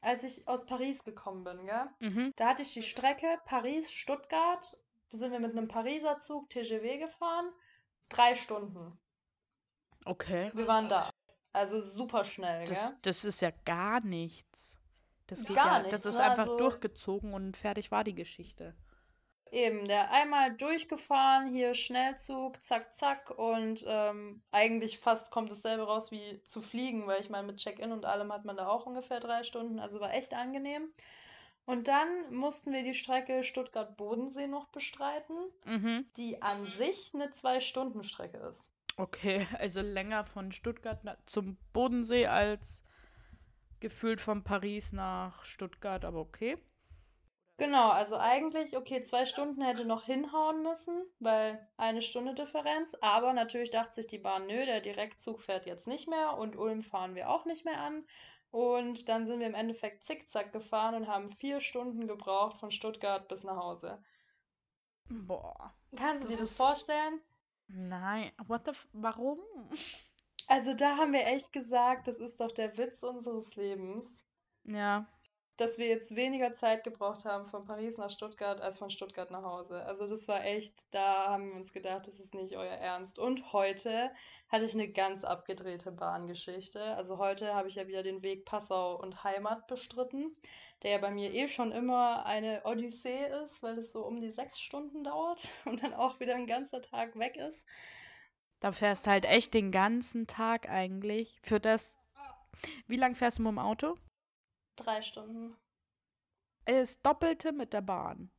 als 0.00 0.22
ich 0.22 0.46
aus 0.46 0.66
Paris 0.66 1.04
gekommen 1.04 1.42
bin, 1.44 1.66
gell? 1.66 1.88
Mhm. 1.98 2.32
Da 2.36 2.48
hatte 2.48 2.62
ich 2.62 2.72
die 2.72 2.82
Strecke 2.82 3.38
Paris-Stuttgart, 3.44 4.76
sind 5.10 5.32
wir 5.32 5.40
mit 5.40 5.52
einem 5.52 5.68
Pariser 5.68 6.20
Zug 6.20 6.48
TGV 6.48 6.98
gefahren, 6.98 7.52
drei 8.08 8.34
Stunden. 8.34 8.98
Okay. 10.04 10.50
Wir 10.54 10.66
waren 10.66 10.88
da. 10.88 11.10
Also 11.52 11.80
super 11.80 12.24
schnell, 12.24 12.64
Das, 12.66 12.88
gell? 12.88 12.98
das 13.02 13.24
ist 13.24 13.40
ja 13.42 13.50
gar 13.64 14.00
nichts. 14.00 14.78
Das 15.26 15.44
Gar 15.46 15.56
ja, 15.56 15.82
das 15.82 16.04
nichts, 16.04 16.04
ist 16.06 16.16
ne? 16.16 16.22
einfach 16.24 16.42
Also 16.44 16.56
durchgezogen 16.56 17.32
und 17.34 17.56
fertig 17.56 17.90
war 17.90 18.04
die 18.04 18.14
Geschichte. 18.14 18.74
eben, 19.50 19.86
der 19.86 20.10
einmal 20.10 20.54
durchgefahren, 20.56 21.52
hier 21.54 21.74
Schnellzug, 21.74 22.60
zack, 22.62 22.94
zack 22.94 23.30
und 23.38 23.84
ähm, 23.86 24.42
eigentlich 24.50 24.98
fast 24.98 25.30
kommt 25.30 25.50
dasselbe 25.50 25.84
raus 25.84 26.10
wie 26.10 26.42
zu 26.42 26.62
fliegen, 26.62 27.06
weil 27.06 27.20
ich 27.20 27.28
meine, 27.30 27.46
mit 27.46 27.58
Check-in 27.58 27.92
und 27.92 28.04
allem 28.06 28.32
hat 28.32 28.44
man 28.46 28.56
da 28.56 28.66
auch 28.68 28.86
ungefähr 28.86 29.20
drei 29.20 29.42
Stunden, 29.42 29.78
also 29.78 30.00
war 30.00 30.12
echt 30.14 30.32
angenehm. 30.34 30.90
Und 31.66 31.86
dann 31.86 32.34
mussten 32.34 32.72
wir 32.72 32.82
die 32.82 32.94
Strecke 32.94 33.42
Stuttgart-Bodensee 33.44 34.48
noch 34.48 34.66
bestreiten, 34.68 35.36
Mhm. 35.64 36.06
die 36.16 36.40
an 36.42 36.66
sich 36.66 37.12
eine 37.14 37.30
Zwei-Stunden-Strecke 37.30 38.38
ist. 38.38 38.72
Okay, 38.96 39.46
also 39.58 39.80
länger 39.80 40.24
von 40.24 40.52
Stuttgart 40.52 41.00
zum 41.26 41.56
Bodensee 41.72 42.26
als 42.26 42.84
gefühlt 43.80 44.20
von 44.20 44.44
Paris 44.44 44.92
nach 44.92 45.44
Stuttgart, 45.44 46.04
aber 46.04 46.20
okay. 46.20 46.56
Genau, 47.58 47.90
also 47.90 48.16
eigentlich, 48.16 48.76
okay, 48.76 49.00
zwei 49.02 49.24
Stunden 49.24 49.62
hätte 49.62 49.84
noch 49.84 50.04
hinhauen 50.04 50.62
müssen, 50.62 51.04
weil 51.20 51.68
eine 51.76 52.00
Stunde 52.00 52.34
Differenz. 52.34 52.96
Aber 53.02 53.32
natürlich 53.32 53.70
dachte 53.70 53.92
sich 53.92 54.06
die 54.06 54.18
Bahn, 54.18 54.46
nö, 54.46 54.64
der 54.64 54.80
Direktzug 54.80 55.42
fährt 55.42 55.66
jetzt 55.66 55.86
nicht 55.86 56.08
mehr 56.08 56.38
und 56.38 56.56
Ulm 56.56 56.82
fahren 56.82 57.14
wir 57.14 57.28
auch 57.28 57.44
nicht 57.44 57.64
mehr 57.64 57.80
an. 57.80 58.04
Und 58.50 59.08
dann 59.08 59.26
sind 59.26 59.40
wir 59.40 59.46
im 59.46 59.54
Endeffekt 59.54 60.02
zickzack 60.02 60.52
gefahren 60.52 60.94
und 60.94 61.06
haben 61.06 61.30
vier 61.30 61.60
Stunden 61.60 62.06
gebraucht 62.06 62.58
von 62.58 62.70
Stuttgart 62.70 63.28
bis 63.28 63.44
nach 63.44 63.56
Hause. 63.56 64.02
Boah, 65.08 65.74
Kannst 65.96 66.28
du 66.28 66.32
dir 66.32 66.40
das 66.40 66.56
vorstellen? 66.56 67.20
Nein, 67.74 68.32
what 68.46 68.64
the 68.66 68.70
f 68.72 68.86
warum? 68.92 69.38
Also 70.46 70.74
da 70.74 70.96
haben 70.98 71.12
wir 71.12 71.26
echt 71.26 71.52
gesagt, 71.52 72.08
das 72.08 72.18
ist 72.18 72.40
doch 72.40 72.52
der 72.52 72.76
Witz 72.76 73.02
unseres 73.02 73.56
Lebens. 73.56 74.26
Ja, 74.64 75.06
dass 75.62 75.78
wir 75.78 75.86
jetzt 75.86 76.16
weniger 76.16 76.52
Zeit 76.54 76.82
gebraucht 76.82 77.24
haben 77.24 77.46
von 77.46 77.64
Paris 77.64 77.96
nach 77.96 78.10
Stuttgart 78.10 78.60
als 78.60 78.78
von 78.78 78.90
Stuttgart 78.90 79.30
nach 79.30 79.44
Hause. 79.44 79.84
Also 79.84 80.08
das 80.08 80.26
war 80.26 80.44
echt, 80.44 80.92
da 80.92 81.28
haben 81.28 81.50
wir 81.50 81.54
uns 81.54 81.72
gedacht, 81.72 82.08
das 82.08 82.18
ist 82.18 82.34
nicht 82.34 82.56
euer 82.56 82.74
Ernst. 82.74 83.16
Und 83.20 83.52
heute 83.52 84.10
hatte 84.48 84.64
ich 84.64 84.74
eine 84.74 84.90
ganz 84.90 85.22
abgedrehte 85.22 85.92
Bahngeschichte. 85.92 86.82
Also 86.96 87.18
heute 87.18 87.54
habe 87.54 87.68
ich 87.68 87.76
ja 87.76 87.86
wieder 87.86 88.02
den 88.02 88.24
Weg 88.24 88.44
Passau 88.44 89.00
und 89.00 89.22
Heimat 89.22 89.68
bestritten, 89.68 90.34
der 90.82 90.90
ja 90.90 90.98
bei 90.98 91.12
mir 91.12 91.32
eh 91.32 91.46
schon 91.46 91.70
immer 91.70 92.26
eine 92.26 92.62
Odyssee 92.64 93.28
ist, 93.44 93.62
weil 93.62 93.78
es 93.78 93.92
so 93.92 94.04
um 94.04 94.20
die 94.20 94.32
sechs 94.32 94.58
Stunden 94.58 95.04
dauert 95.04 95.52
und 95.64 95.84
dann 95.84 95.94
auch 95.94 96.18
wieder 96.18 96.34
ein 96.34 96.48
ganzer 96.48 96.80
Tag 96.80 97.16
weg 97.16 97.36
ist. 97.36 97.68
da 98.58 98.72
fährst 98.72 99.06
halt 99.06 99.26
echt 99.26 99.54
den 99.54 99.70
ganzen 99.70 100.26
Tag 100.26 100.68
eigentlich. 100.68 101.38
Für 101.44 101.60
das, 101.60 101.96
wie 102.88 102.96
lang 102.96 103.14
fährst 103.14 103.38
du 103.38 103.42
mit 103.42 103.52
dem 103.52 103.60
Auto? 103.60 103.96
Drei 104.76 105.02
Stunden. 105.02 105.56
Das 106.64 107.02
Doppelte 107.02 107.52
mit 107.52 107.72
der 107.72 107.82
Bahn. 107.82 108.30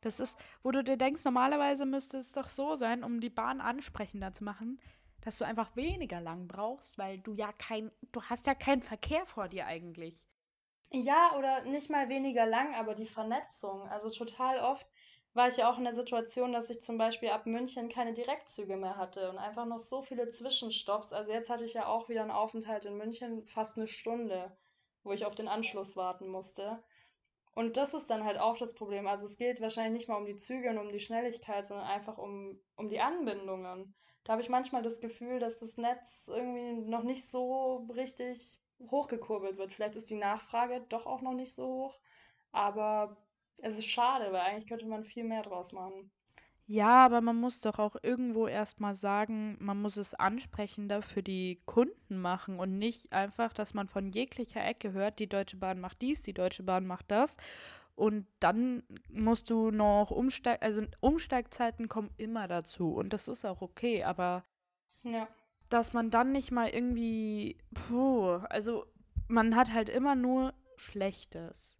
Das 0.00 0.20
ist, 0.20 0.38
wo 0.62 0.70
du 0.70 0.84
dir 0.84 0.96
denkst, 0.96 1.24
normalerweise 1.24 1.84
müsste 1.84 2.18
es 2.18 2.32
doch 2.32 2.48
so 2.48 2.76
sein, 2.76 3.02
um 3.02 3.20
die 3.20 3.30
Bahn 3.30 3.60
ansprechender 3.60 4.32
zu 4.32 4.44
machen, 4.44 4.80
dass 5.22 5.38
du 5.38 5.44
einfach 5.44 5.74
weniger 5.74 6.20
lang 6.20 6.46
brauchst, 6.46 6.98
weil 6.98 7.18
du 7.18 7.32
ja 7.32 7.52
kein, 7.52 7.90
du 8.12 8.22
hast 8.22 8.46
ja 8.46 8.54
keinen 8.54 8.82
Verkehr 8.82 9.26
vor 9.26 9.48
dir 9.48 9.66
eigentlich. 9.66 10.28
Ja, 10.90 11.36
oder 11.36 11.64
nicht 11.64 11.90
mal 11.90 12.08
weniger 12.08 12.46
lang, 12.46 12.74
aber 12.74 12.94
die 12.94 13.06
Vernetzung. 13.06 13.82
Also 13.88 14.10
total 14.10 14.60
oft 14.60 14.86
war 15.34 15.48
ich 15.48 15.58
ja 15.58 15.70
auch 15.70 15.78
in 15.78 15.84
der 15.84 15.92
Situation, 15.92 16.52
dass 16.52 16.70
ich 16.70 16.80
zum 16.80 16.96
Beispiel 16.96 17.28
ab 17.30 17.46
München 17.46 17.88
keine 17.88 18.12
Direktzüge 18.12 18.76
mehr 18.76 18.96
hatte 18.96 19.30
und 19.30 19.38
einfach 19.38 19.66
noch 19.66 19.78
so 19.78 20.02
viele 20.02 20.28
Zwischenstopps. 20.28 21.12
Also 21.12 21.32
jetzt 21.32 21.50
hatte 21.50 21.64
ich 21.64 21.74
ja 21.74 21.86
auch 21.86 22.08
wieder 22.08 22.22
einen 22.22 22.30
Aufenthalt 22.30 22.86
in 22.86 22.96
München, 22.96 23.44
fast 23.44 23.76
eine 23.76 23.86
Stunde, 23.86 24.56
wo 25.08 25.12
ich 25.12 25.24
auf 25.24 25.34
den 25.34 25.48
Anschluss 25.48 25.96
warten 25.96 26.28
musste. 26.28 26.82
Und 27.54 27.76
das 27.76 27.94
ist 27.94 28.08
dann 28.10 28.24
halt 28.24 28.38
auch 28.38 28.56
das 28.56 28.74
Problem. 28.74 29.08
Also 29.08 29.26
es 29.26 29.36
geht 29.36 29.60
wahrscheinlich 29.60 29.92
nicht 29.92 30.08
mal 30.08 30.16
um 30.16 30.26
die 30.26 30.36
Züge 30.36 30.70
und 30.70 30.78
um 30.78 30.92
die 30.92 31.00
Schnelligkeit, 31.00 31.66
sondern 31.66 31.86
einfach 31.86 32.18
um, 32.18 32.60
um 32.76 32.88
die 32.88 33.00
Anbindungen. 33.00 33.94
Da 34.22 34.32
habe 34.32 34.42
ich 34.42 34.48
manchmal 34.48 34.82
das 34.82 35.00
Gefühl, 35.00 35.40
dass 35.40 35.58
das 35.58 35.76
Netz 35.76 36.30
irgendwie 36.32 36.74
noch 36.88 37.02
nicht 37.02 37.28
so 37.28 37.88
richtig 37.94 38.58
hochgekurbelt 38.78 39.56
wird. 39.56 39.72
Vielleicht 39.72 39.96
ist 39.96 40.10
die 40.10 40.16
Nachfrage 40.16 40.84
doch 40.88 41.06
auch 41.06 41.22
noch 41.22 41.34
nicht 41.34 41.54
so 41.54 41.66
hoch, 41.66 41.98
aber 42.52 43.16
es 43.56 43.78
ist 43.78 43.86
schade, 43.86 44.32
weil 44.32 44.42
eigentlich 44.42 44.68
könnte 44.68 44.86
man 44.86 45.02
viel 45.02 45.24
mehr 45.24 45.42
draus 45.42 45.72
machen. 45.72 46.12
Ja, 46.70 47.06
aber 47.06 47.22
man 47.22 47.36
muss 47.36 47.62
doch 47.62 47.78
auch 47.78 47.96
irgendwo 48.02 48.46
erstmal 48.46 48.94
sagen, 48.94 49.56
man 49.58 49.80
muss 49.80 49.96
es 49.96 50.12
ansprechender 50.12 51.00
für 51.00 51.22
die 51.22 51.62
Kunden 51.64 52.18
machen 52.20 52.60
und 52.60 52.76
nicht 52.76 53.10
einfach, 53.10 53.54
dass 53.54 53.72
man 53.72 53.88
von 53.88 54.10
jeglicher 54.10 54.62
Ecke 54.62 54.92
hört, 54.92 55.18
die 55.18 55.30
Deutsche 55.30 55.56
Bahn 55.56 55.80
macht 55.80 56.02
dies, 56.02 56.20
die 56.20 56.34
Deutsche 56.34 56.62
Bahn 56.64 56.86
macht 56.86 57.10
das. 57.10 57.38
Und 57.94 58.26
dann 58.38 58.82
musst 59.08 59.48
du 59.48 59.70
noch 59.70 60.10
umsteigen, 60.10 60.62
also 60.62 60.82
Umsteigzeiten 61.00 61.88
kommen 61.88 62.10
immer 62.18 62.46
dazu 62.48 62.92
und 62.94 63.14
das 63.14 63.28
ist 63.28 63.46
auch 63.46 63.62
okay, 63.62 64.04
aber 64.04 64.44
Ja. 65.04 65.26
dass 65.70 65.94
man 65.94 66.10
dann 66.10 66.32
nicht 66.32 66.52
mal 66.52 66.68
irgendwie, 66.68 67.56
puh, 67.72 68.26
also 68.50 68.84
man 69.26 69.56
hat 69.56 69.72
halt 69.72 69.88
immer 69.88 70.14
nur 70.14 70.52
Schlechtes. 70.76 71.77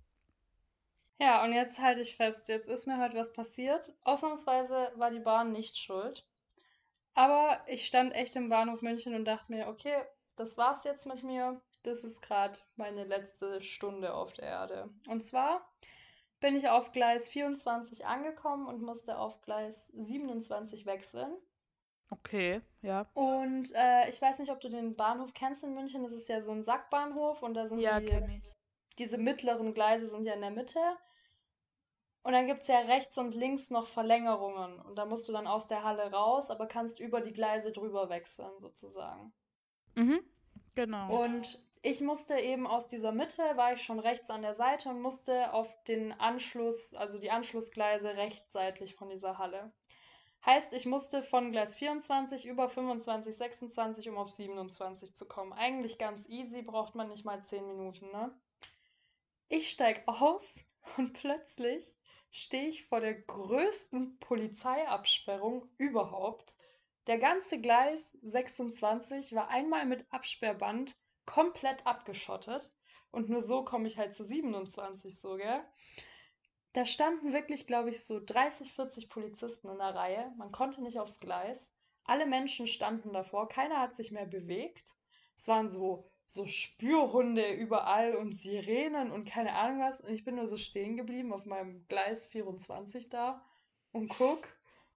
Ja, 1.18 1.42
und 1.44 1.52
jetzt 1.52 1.80
halte 1.80 2.00
ich 2.00 2.16
fest, 2.16 2.48
jetzt 2.48 2.68
ist 2.68 2.86
mir 2.86 2.98
heute 2.98 3.16
was 3.16 3.32
passiert. 3.32 3.92
Ausnahmsweise 4.04 4.92
war 4.94 5.10
die 5.10 5.18
Bahn 5.18 5.52
nicht 5.52 5.76
schuld. 5.76 6.24
Aber 7.14 7.58
ich 7.66 7.84
stand 7.84 8.14
echt 8.14 8.36
im 8.36 8.48
Bahnhof 8.48 8.82
München 8.82 9.14
und 9.14 9.24
dachte 9.24 9.50
mir, 9.52 9.66
okay, 9.66 9.96
das 10.36 10.56
war's 10.56 10.84
jetzt 10.84 11.06
mit 11.06 11.24
mir. 11.24 11.60
Das 11.82 12.04
ist 12.04 12.20
gerade 12.20 12.58
meine 12.76 13.04
letzte 13.04 13.60
Stunde 13.62 14.14
auf 14.14 14.32
der 14.34 14.46
Erde. 14.46 14.90
Und 15.08 15.22
zwar 15.22 15.68
bin 16.38 16.54
ich 16.54 16.68
auf 16.68 16.92
Gleis 16.92 17.28
24 17.28 18.06
angekommen 18.06 18.68
und 18.68 18.82
musste 18.82 19.18
auf 19.18 19.40
Gleis 19.42 19.88
27 19.96 20.86
wechseln. 20.86 21.34
Okay, 22.10 22.60
ja. 22.82 23.06
Und 23.14 23.74
äh, 23.74 24.08
ich 24.08 24.22
weiß 24.22 24.38
nicht, 24.38 24.50
ob 24.50 24.60
du 24.60 24.68
den 24.68 24.94
Bahnhof 24.94 25.34
kennst 25.34 25.64
in 25.64 25.74
München. 25.74 26.04
Das 26.04 26.12
ist 26.12 26.28
ja 26.28 26.40
so 26.40 26.52
ein 26.52 26.62
Sackbahnhof 26.62 27.42
und 27.42 27.54
da 27.54 27.66
sind 27.66 27.80
Ja, 27.80 27.98
die. 27.98 28.42
Diese 28.98 29.18
mittleren 29.18 29.74
Gleise 29.74 30.08
sind 30.08 30.24
ja 30.24 30.34
in 30.34 30.40
der 30.40 30.50
Mitte. 30.50 30.80
Und 32.22 32.32
dann 32.32 32.46
gibt 32.46 32.62
es 32.62 32.68
ja 32.68 32.80
rechts 32.80 33.16
und 33.16 33.34
links 33.34 33.70
noch 33.70 33.86
Verlängerungen. 33.86 34.80
Und 34.80 34.96
da 34.96 35.06
musst 35.06 35.28
du 35.28 35.32
dann 35.32 35.46
aus 35.46 35.68
der 35.68 35.84
Halle 35.84 36.10
raus, 36.10 36.50
aber 36.50 36.66
kannst 36.66 37.00
über 37.00 37.20
die 37.20 37.32
Gleise 37.32 37.72
drüber 37.72 38.08
wechseln, 38.10 38.50
sozusagen. 38.58 39.32
Mhm, 39.94 40.20
genau. 40.74 41.22
Und 41.22 41.64
ich 41.82 42.00
musste 42.00 42.38
eben 42.38 42.66
aus 42.66 42.88
dieser 42.88 43.12
Mitte, 43.12 43.42
war 43.54 43.72
ich 43.72 43.82
schon 43.82 44.00
rechts 44.00 44.30
an 44.30 44.42
der 44.42 44.54
Seite 44.54 44.88
und 44.88 45.00
musste 45.00 45.52
auf 45.52 45.82
den 45.84 46.12
Anschluss, 46.12 46.94
also 46.94 47.18
die 47.18 47.30
Anschlussgleise 47.30 48.16
rechtsseitlich 48.16 48.96
von 48.96 49.10
dieser 49.10 49.38
Halle. 49.38 49.72
Heißt, 50.44 50.72
ich 50.72 50.86
musste 50.86 51.22
von 51.22 51.50
Gleis 51.52 51.76
24 51.76 52.46
über 52.46 52.68
25, 52.68 53.36
26, 53.36 54.08
um 54.08 54.18
auf 54.18 54.30
27 54.30 55.14
zu 55.14 55.26
kommen. 55.26 55.52
Eigentlich 55.52 55.98
ganz 55.98 56.28
easy, 56.28 56.62
braucht 56.62 56.94
man 56.94 57.08
nicht 57.08 57.24
mal 57.24 57.42
10 57.42 57.66
Minuten, 57.66 58.10
ne? 58.10 58.32
Ich 59.50 59.70
steig 59.70 60.02
aus 60.06 60.60
und 60.98 61.14
plötzlich 61.14 61.96
stehe 62.30 62.68
ich 62.68 62.84
vor 62.84 63.00
der 63.00 63.14
größten 63.14 64.18
Polizeiabsperrung 64.18 65.70
überhaupt. 65.78 66.56
Der 67.06 67.16
ganze 67.16 67.58
Gleis 67.58 68.12
26 68.20 69.34
war 69.34 69.48
einmal 69.48 69.86
mit 69.86 70.06
Absperrband 70.12 70.98
komplett 71.24 71.86
abgeschottet 71.86 72.70
und 73.10 73.30
nur 73.30 73.40
so 73.40 73.64
komme 73.64 73.88
ich 73.88 73.96
halt 73.96 74.12
zu 74.12 74.22
27 74.22 75.18
so, 75.18 75.36
gell? 75.36 75.64
Da 76.74 76.84
standen 76.84 77.32
wirklich, 77.32 77.66
glaube 77.66 77.88
ich, 77.88 78.04
so 78.04 78.20
30, 78.22 78.70
40 78.70 79.08
Polizisten 79.08 79.70
in 79.70 79.78
der 79.78 79.94
Reihe. 79.94 80.30
Man 80.36 80.52
konnte 80.52 80.82
nicht 80.82 81.00
aufs 81.00 81.20
Gleis. 81.20 81.72
Alle 82.04 82.26
Menschen 82.26 82.66
standen 82.66 83.14
davor, 83.14 83.48
keiner 83.48 83.80
hat 83.80 83.94
sich 83.94 84.12
mehr 84.12 84.26
bewegt. 84.26 84.94
Es 85.34 85.48
waren 85.48 85.68
so, 85.68 86.10
so 86.28 86.46
Spürhunde 86.46 87.54
überall 87.54 88.14
und 88.14 88.32
Sirenen 88.32 89.10
und 89.10 89.28
keine 89.28 89.54
Ahnung 89.54 89.80
was. 89.80 90.02
Und 90.02 90.12
ich 90.12 90.24
bin 90.24 90.36
nur 90.36 90.46
so 90.46 90.58
stehen 90.58 90.96
geblieben 90.96 91.32
auf 91.32 91.46
meinem 91.46 91.86
Gleis 91.88 92.26
24 92.28 93.08
da 93.08 93.42
und 93.92 94.08
guck 94.08 94.46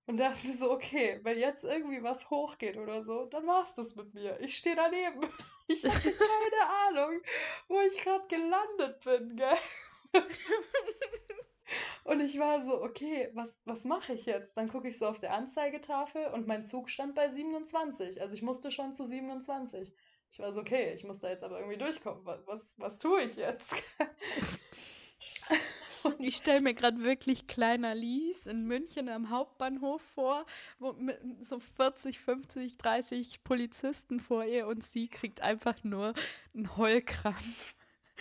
und 0.06 0.18
dachte 0.18 0.46
mir 0.46 0.52
so, 0.52 0.70
okay, 0.70 1.20
wenn 1.22 1.38
jetzt 1.38 1.64
irgendwie 1.64 2.02
was 2.02 2.28
hochgeht 2.28 2.76
oder 2.76 3.02
so, 3.02 3.24
dann 3.24 3.46
war's 3.46 3.74
das 3.74 3.96
mit 3.96 4.12
mir. 4.12 4.38
Ich 4.40 4.56
stehe 4.56 4.76
daneben. 4.76 5.20
Ich 5.68 5.84
hatte 5.84 6.12
keine 6.12 6.70
Ahnung, 6.88 7.22
wo 7.68 7.80
ich 7.80 7.96
gerade 7.96 8.26
gelandet 8.28 9.00
bin, 9.04 9.36
gell? 9.36 9.56
Und 12.04 12.20
ich 12.20 12.38
war 12.38 12.60
so, 12.60 12.82
okay, 12.82 13.30
was, 13.32 13.62
was 13.64 13.84
mache 13.84 14.12
ich 14.12 14.26
jetzt? 14.26 14.56
Dann 14.56 14.68
gucke 14.68 14.88
ich 14.88 14.98
so 14.98 15.06
auf 15.06 15.18
der 15.18 15.32
Anzeigetafel 15.32 16.26
und 16.26 16.46
mein 16.46 16.64
Zug 16.64 16.90
stand 16.90 17.14
bei 17.14 17.28
27. 17.30 18.20
Also 18.20 18.34
ich 18.34 18.42
musste 18.42 18.70
schon 18.70 18.92
zu 18.92 19.06
27. 19.06 19.94
Ich 20.32 20.38
war 20.38 20.50
so, 20.50 20.62
okay, 20.62 20.94
ich 20.94 21.04
muss 21.04 21.20
da 21.20 21.28
jetzt 21.28 21.44
aber 21.44 21.58
irgendwie 21.58 21.76
durchkommen. 21.76 22.24
Was, 22.24 22.46
was, 22.46 22.74
was 22.78 22.98
tue 22.98 23.22
ich 23.22 23.36
jetzt? 23.36 23.74
Und 26.04 26.20
ich 26.20 26.36
stelle 26.36 26.62
mir 26.62 26.72
gerade 26.72 27.04
wirklich 27.04 27.46
kleiner 27.46 27.94
Lies 27.94 28.46
in 28.46 28.64
München 28.64 29.10
am 29.10 29.28
Hauptbahnhof 29.28 30.00
vor, 30.00 30.46
wo 30.78 30.94
mit 30.94 31.20
so 31.42 31.60
40, 31.60 32.18
50, 32.18 32.78
30 32.78 33.44
Polizisten 33.44 34.20
vor 34.20 34.44
ihr 34.44 34.68
und 34.68 34.82
sie 34.82 35.08
kriegt 35.08 35.42
einfach 35.42 35.84
nur 35.84 36.14
einen 36.54 36.78
Heulkrampf. 36.78 37.74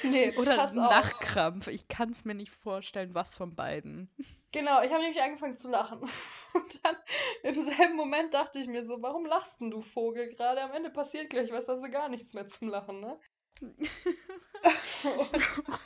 Nee, 0.04 0.34
Oder. 0.38 0.72
Nachkrampf. 0.74 1.68
Ich 1.68 1.88
kann 1.88 2.10
es 2.12 2.26
mir 2.26 2.34
nicht 2.36 2.52
vorstellen, 2.52 3.14
was 3.14 3.36
von 3.36 3.56
beiden. 3.56 4.10
Genau, 4.52 4.82
ich 4.82 4.92
habe 4.92 5.02
nämlich 5.04 5.22
angefangen 5.22 5.56
zu 5.58 5.70
lachen. 5.70 6.00
Und 6.54 6.86
dann 6.86 6.96
im 7.44 7.62
selben 7.64 7.96
Moment 7.96 8.34
dachte 8.34 8.60
ich 8.60 8.68
mir 8.68 8.84
so, 8.84 9.02
warum 9.02 9.26
lachst 9.26 9.62
denn 9.62 9.72
du 9.72 9.82
Vogel 9.82 10.34
gerade? 10.34 10.62
Am 10.62 10.74
Ende 10.74 10.90
passiert 10.90 11.30
gleich 11.30 11.52
was, 11.52 11.68
hast 11.68 11.82
du 11.84 11.90
gar 11.92 12.10
nichts 12.10 12.34
mehr 12.34 12.48
zum 12.48 12.68
Lachen, 12.70 13.00
ne? 13.00 13.20
Und 13.62 13.78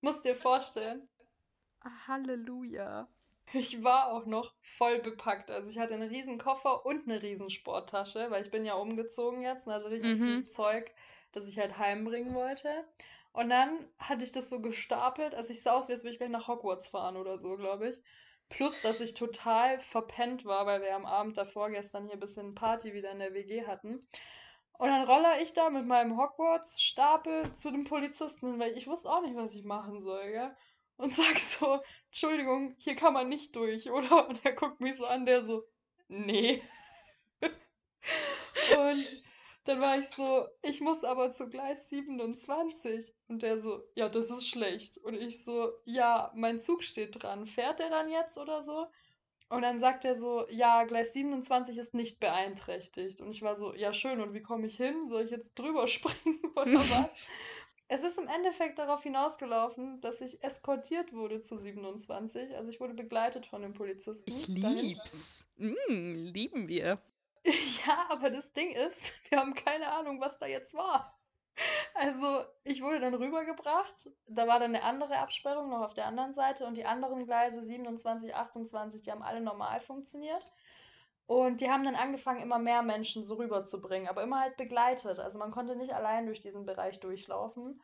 musst 0.00 0.24
dir 0.24 0.34
vorstellen, 0.36 1.08
Halleluja. 2.06 3.08
ich 3.52 3.82
war 3.84 4.08
auch 4.08 4.26
noch 4.26 4.54
voll 4.60 4.98
bepackt. 5.00 5.50
Also 5.50 5.70
ich 5.70 5.78
hatte 5.78 5.94
einen 5.94 6.08
riesen 6.08 6.38
Koffer 6.38 6.84
und 6.86 7.08
eine 7.08 7.22
riesen 7.22 7.50
Sporttasche, 7.50 8.30
weil 8.30 8.42
ich 8.42 8.50
bin 8.50 8.64
ja 8.64 8.74
umgezogen 8.74 9.42
jetzt 9.42 9.66
und 9.66 9.72
hatte 9.74 9.90
richtig 9.90 10.14
viel 10.16 10.38
Mhm. 10.38 10.46
Zeug, 10.46 10.92
das 11.32 11.48
ich 11.48 11.58
halt 11.58 11.78
heimbringen 11.78 12.34
wollte. 12.34 12.68
Und 13.36 13.50
dann 13.50 13.86
hatte 13.98 14.24
ich 14.24 14.32
das 14.32 14.48
so 14.48 14.62
gestapelt, 14.62 15.34
also 15.34 15.52
ich 15.52 15.62
sah 15.62 15.72
aus, 15.72 15.90
als 15.90 16.02
würde 16.02 16.12
ich 16.12 16.16
gleich 16.16 16.30
nach 16.30 16.48
Hogwarts 16.48 16.88
fahren 16.88 17.18
oder 17.18 17.36
so, 17.36 17.58
glaube 17.58 17.90
ich. 17.90 18.02
Plus, 18.48 18.80
dass 18.80 19.02
ich 19.02 19.12
total 19.12 19.78
verpennt 19.78 20.46
war, 20.46 20.64
weil 20.64 20.80
wir 20.80 20.96
am 20.96 21.04
Abend 21.04 21.36
davor 21.36 21.68
gestern 21.68 22.06
hier 22.06 22.14
ein 22.14 22.20
bisschen 22.20 22.54
Party 22.54 22.94
wieder 22.94 23.10
in 23.10 23.18
der 23.18 23.34
WG 23.34 23.66
hatten. 23.66 24.00
Und 24.78 24.88
dann 24.88 25.04
roller 25.04 25.38
ich 25.42 25.52
da 25.52 25.68
mit 25.68 25.84
meinem 25.86 26.16
Hogwarts-Stapel 26.16 27.52
zu 27.52 27.70
dem 27.70 27.84
Polizisten 27.84 28.58
weil 28.58 28.74
ich 28.74 28.86
wusste 28.86 29.10
auch 29.10 29.20
nicht, 29.20 29.36
was 29.36 29.54
ich 29.54 29.64
machen 29.64 30.00
soll, 30.00 30.32
gell? 30.32 30.56
Und 30.96 31.12
sag 31.12 31.38
so, 31.38 31.80
Entschuldigung, 32.06 32.74
hier 32.78 32.96
kann 32.96 33.12
man 33.12 33.28
nicht 33.28 33.54
durch, 33.54 33.90
oder? 33.90 34.30
Und 34.30 34.42
er 34.46 34.54
guckt 34.54 34.80
mich 34.80 34.96
so 34.96 35.04
an, 35.04 35.26
der 35.26 35.42
so, 35.42 35.62
nee. 36.08 36.62
Und 38.78 39.25
dann 39.66 39.80
war 39.80 39.98
ich 39.98 40.08
so, 40.08 40.46
ich 40.62 40.80
muss 40.80 41.04
aber 41.04 41.30
zu 41.32 41.48
Gleis 41.48 41.88
27. 41.90 43.12
Und 43.28 43.42
der 43.42 43.58
so, 43.58 43.82
ja, 43.94 44.08
das 44.08 44.30
ist 44.30 44.48
schlecht. 44.48 44.98
Und 44.98 45.14
ich 45.14 45.44
so, 45.44 45.72
ja, 45.84 46.32
mein 46.34 46.60
Zug 46.60 46.82
steht 46.82 47.22
dran. 47.22 47.46
Fährt 47.46 47.80
der 47.80 47.90
dann 47.90 48.08
jetzt 48.08 48.38
oder 48.38 48.62
so? 48.62 48.86
Und 49.48 49.62
dann 49.62 49.78
sagt 49.78 50.04
er 50.04 50.16
so, 50.16 50.46
ja, 50.48 50.84
Gleis 50.84 51.12
27 51.12 51.78
ist 51.78 51.94
nicht 51.94 52.20
beeinträchtigt. 52.20 53.20
Und 53.20 53.30
ich 53.30 53.42
war 53.42 53.54
so, 53.54 53.74
ja, 53.74 53.92
schön, 53.92 54.20
und 54.20 54.34
wie 54.34 54.42
komme 54.42 54.66
ich 54.66 54.76
hin? 54.76 55.06
Soll 55.08 55.24
ich 55.24 55.30
jetzt 55.30 55.54
drüber 55.54 55.86
springen 55.86 56.40
oder 56.54 56.74
was? 56.74 57.28
Es 57.88 58.02
ist 58.02 58.18
im 58.18 58.26
Endeffekt 58.26 58.80
darauf 58.80 59.04
hinausgelaufen, 59.04 60.00
dass 60.00 60.20
ich 60.20 60.42
eskortiert 60.42 61.12
wurde 61.12 61.40
zu 61.40 61.56
27. 61.56 62.56
Also 62.56 62.68
ich 62.68 62.80
wurde 62.80 62.94
begleitet 62.94 63.46
von 63.46 63.62
dem 63.62 63.74
Polizisten. 63.74 64.28
Ich 64.28 64.48
lieb's. 64.48 65.46
Mm, 65.56 66.14
lieben 66.14 66.66
wir. 66.66 67.00
Ja, 67.86 68.06
aber 68.08 68.30
das 68.30 68.52
Ding 68.52 68.70
ist, 68.72 69.30
wir 69.30 69.38
haben 69.38 69.54
keine 69.54 69.92
Ahnung, 69.92 70.20
was 70.20 70.38
da 70.38 70.46
jetzt 70.46 70.74
war. 70.74 71.16
Also, 71.94 72.44
ich 72.64 72.82
wurde 72.82 73.00
dann 73.00 73.14
rübergebracht. 73.14 74.10
Da 74.26 74.46
war 74.46 74.58
dann 74.58 74.74
eine 74.74 74.84
andere 74.84 75.18
Absperrung 75.18 75.70
noch 75.70 75.80
auf 75.80 75.94
der 75.94 76.06
anderen 76.06 76.34
Seite 76.34 76.66
und 76.66 76.76
die 76.76 76.84
anderen 76.84 77.24
Gleise 77.24 77.62
27, 77.62 78.34
28, 78.34 79.00
die 79.02 79.10
haben 79.10 79.22
alle 79.22 79.40
normal 79.40 79.80
funktioniert. 79.80 80.44
Und 81.26 81.60
die 81.60 81.70
haben 81.70 81.82
dann 81.84 81.96
angefangen, 81.96 82.40
immer 82.42 82.58
mehr 82.58 82.82
Menschen 82.82 83.24
so 83.24 83.36
rüberzubringen, 83.36 84.08
aber 84.08 84.22
immer 84.22 84.40
halt 84.40 84.56
begleitet. 84.56 85.18
Also 85.18 85.38
man 85.38 85.50
konnte 85.50 85.74
nicht 85.76 85.92
allein 85.92 86.26
durch 86.26 86.40
diesen 86.40 86.66
Bereich 86.66 87.00
durchlaufen. 87.00 87.80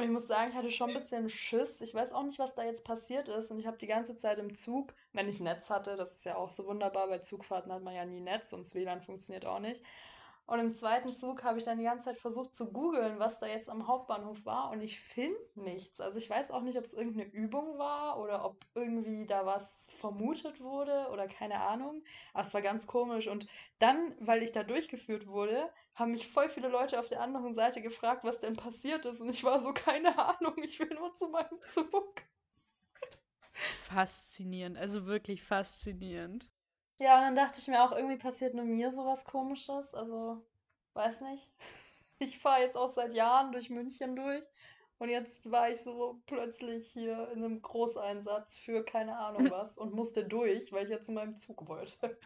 Und 0.00 0.06
ich 0.06 0.12
muss 0.12 0.28
sagen, 0.28 0.48
ich 0.48 0.56
hatte 0.56 0.70
schon 0.70 0.88
ein 0.88 0.94
bisschen 0.94 1.28
Schiss. 1.28 1.82
Ich 1.82 1.94
weiß 1.94 2.14
auch 2.14 2.22
nicht, 2.22 2.38
was 2.38 2.54
da 2.54 2.64
jetzt 2.64 2.86
passiert 2.86 3.28
ist. 3.28 3.50
Und 3.50 3.58
ich 3.58 3.66
habe 3.66 3.76
die 3.76 3.86
ganze 3.86 4.16
Zeit 4.16 4.38
im 4.38 4.54
Zug, 4.54 4.94
wenn 5.12 5.28
ich 5.28 5.40
Netz 5.40 5.68
hatte, 5.68 5.94
das 5.96 6.16
ist 6.16 6.24
ja 6.24 6.36
auch 6.36 6.48
so 6.48 6.64
wunderbar, 6.64 7.08
bei 7.08 7.18
Zugfahrten 7.18 7.70
hat 7.70 7.82
man 7.82 7.94
ja 7.94 8.06
nie 8.06 8.22
Netz 8.22 8.54
und 8.54 8.60
das 8.60 8.74
WLAN 8.74 9.02
funktioniert 9.02 9.44
auch 9.44 9.58
nicht. 9.58 9.82
Und 10.46 10.58
im 10.58 10.72
zweiten 10.72 11.10
Zug 11.10 11.44
habe 11.44 11.58
ich 11.58 11.64
dann 11.64 11.76
die 11.76 11.84
ganze 11.84 12.06
Zeit 12.06 12.18
versucht 12.18 12.54
zu 12.54 12.72
googeln, 12.72 13.18
was 13.18 13.40
da 13.40 13.46
jetzt 13.46 13.68
am 13.68 13.86
Hauptbahnhof 13.86 14.46
war. 14.46 14.70
Und 14.70 14.80
ich 14.80 14.98
finde 14.98 15.38
nichts. 15.54 16.00
Also 16.00 16.16
ich 16.16 16.30
weiß 16.30 16.50
auch 16.50 16.62
nicht, 16.62 16.78
ob 16.78 16.84
es 16.84 16.94
irgendeine 16.94 17.30
Übung 17.30 17.76
war 17.76 18.18
oder 18.18 18.46
ob 18.46 18.56
irgendwie 18.74 19.26
da 19.26 19.44
was 19.44 19.90
vermutet 20.00 20.62
wurde 20.62 21.08
oder 21.12 21.28
keine 21.28 21.60
Ahnung. 21.60 22.02
Aber 22.32 22.46
es 22.46 22.54
war 22.54 22.62
ganz 22.62 22.86
komisch. 22.86 23.28
Und 23.28 23.46
dann, 23.78 24.14
weil 24.18 24.42
ich 24.42 24.50
da 24.50 24.64
durchgeführt 24.64 25.26
wurde, 25.26 25.70
haben 25.94 26.12
mich 26.12 26.28
voll 26.28 26.48
viele 26.48 26.68
Leute 26.68 26.98
auf 26.98 27.08
der 27.08 27.20
anderen 27.20 27.52
Seite 27.52 27.82
gefragt, 27.82 28.24
was 28.24 28.40
denn 28.40 28.56
passiert 28.56 29.04
ist. 29.04 29.20
Und 29.20 29.28
ich 29.28 29.44
war 29.44 29.60
so, 29.60 29.72
keine 29.72 30.16
Ahnung, 30.18 30.54
ich 30.62 30.78
will 30.80 30.90
nur 30.94 31.12
zu 31.14 31.28
meinem 31.28 31.60
Zug. 31.62 32.22
Faszinierend. 33.82 34.78
Also 34.78 35.06
wirklich 35.06 35.42
faszinierend. 35.42 36.50
Ja, 36.98 37.16
und 37.16 37.22
dann 37.22 37.36
dachte 37.36 37.58
ich 37.60 37.68
mir 37.68 37.82
auch, 37.82 37.92
irgendwie 37.92 38.18
passiert 38.18 38.54
nur 38.54 38.64
mir 38.64 38.90
sowas 38.90 39.24
Komisches. 39.24 39.94
Also, 39.94 40.44
weiß 40.94 41.22
nicht. 41.22 41.50
Ich 42.22 42.38
fahre 42.38 42.60
jetzt 42.60 42.76
auch 42.76 42.90
seit 42.90 43.14
Jahren 43.14 43.50
durch 43.50 43.70
München 43.70 44.14
durch. 44.14 44.44
Und 44.98 45.08
jetzt 45.08 45.50
war 45.50 45.70
ich 45.70 45.80
so 45.80 46.20
plötzlich 46.26 46.92
hier 46.92 47.30
in 47.32 47.42
einem 47.42 47.62
Großeinsatz 47.62 48.58
für 48.58 48.84
keine 48.84 49.16
Ahnung 49.16 49.50
was 49.50 49.78
und 49.78 49.94
musste 49.94 50.26
durch, 50.28 50.70
weil 50.70 50.84
ich 50.84 50.90
ja 50.90 51.00
zu 51.00 51.12
meinem 51.12 51.36
Zug 51.36 51.66
wollte. 51.66 52.18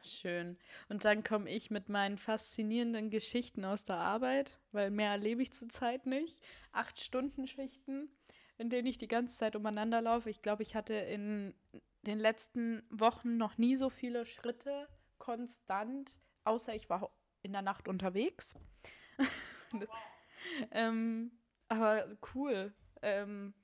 Schön. 0.00 0.58
Und 0.88 1.04
dann 1.04 1.22
komme 1.22 1.50
ich 1.50 1.70
mit 1.70 1.88
meinen 1.88 2.16
faszinierenden 2.16 3.10
Geschichten 3.10 3.64
aus 3.64 3.84
der 3.84 3.96
Arbeit, 3.96 4.58
weil 4.72 4.90
mehr 4.90 5.10
erlebe 5.10 5.42
ich 5.42 5.52
zurzeit 5.52 6.06
nicht. 6.06 6.42
Acht 6.72 7.00
Stunden 7.00 7.46
Schichten, 7.46 8.10
in 8.56 8.70
denen 8.70 8.86
ich 8.86 8.98
die 8.98 9.08
ganze 9.08 9.36
Zeit 9.36 9.54
umeinander 9.54 10.00
laufe. 10.00 10.30
Ich 10.30 10.42
glaube, 10.42 10.62
ich 10.62 10.74
hatte 10.74 10.94
in 10.94 11.54
den 12.02 12.18
letzten 12.18 12.82
Wochen 12.90 13.36
noch 13.36 13.58
nie 13.58 13.76
so 13.76 13.90
viele 13.90 14.24
Schritte 14.24 14.88
konstant, 15.18 16.10
außer 16.44 16.74
ich 16.74 16.88
war 16.90 17.12
in 17.42 17.52
der 17.52 17.62
Nacht 17.62 17.86
unterwegs. 17.86 18.56
ähm, 20.70 21.30
aber 21.68 22.16
cool. 22.34 22.72
Ähm, 23.02 23.54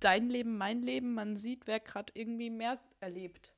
dein 0.00 0.28
Leben, 0.28 0.56
mein 0.58 0.82
Leben, 0.82 1.14
man 1.14 1.36
sieht, 1.36 1.66
wer 1.66 1.80
gerade 1.80 2.12
irgendwie 2.14 2.50
mehr 2.50 2.78
erlebt. 3.00 3.54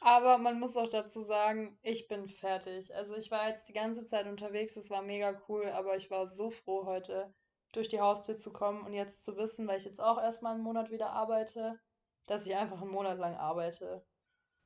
Aber 0.00 0.38
man 0.38 0.60
muss 0.60 0.76
auch 0.76 0.88
dazu 0.88 1.20
sagen, 1.20 1.78
ich 1.82 2.08
bin 2.08 2.28
fertig. 2.28 2.94
Also 2.94 3.16
ich 3.16 3.30
war 3.30 3.48
jetzt 3.48 3.68
die 3.68 3.72
ganze 3.72 4.04
Zeit 4.04 4.26
unterwegs, 4.26 4.76
es 4.76 4.90
war 4.90 5.02
mega 5.02 5.40
cool, 5.48 5.66
aber 5.66 5.96
ich 5.96 6.10
war 6.10 6.26
so 6.26 6.50
froh, 6.50 6.86
heute 6.86 7.32
durch 7.72 7.88
die 7.88 8.00
Haustür 8.00 8.36
zu 8.36 8.52
kommen 8.52 8.82
und 8.82 8.94
jetzt 8.94 9.24
zu 9.24 9.36
wissen, 9.36 9.66
weil 9.66 9.78
ich 9.78 9.84
jetzt 9.84 10.00
auch 10.00 10.20
erstmal 10.20 10.54
einen 10.54 10.62
Monat 10.62 10.90
wieder 10.90 11.10
arbeite, 11.10 11.78
dass 12.26 12.46
ich 12.46 12.56
einfach 12.56 12.80
einen 12.80 12.90
Monat 12.90 13.18
lang 13.18 13.36
arbeite. 13.36 14.04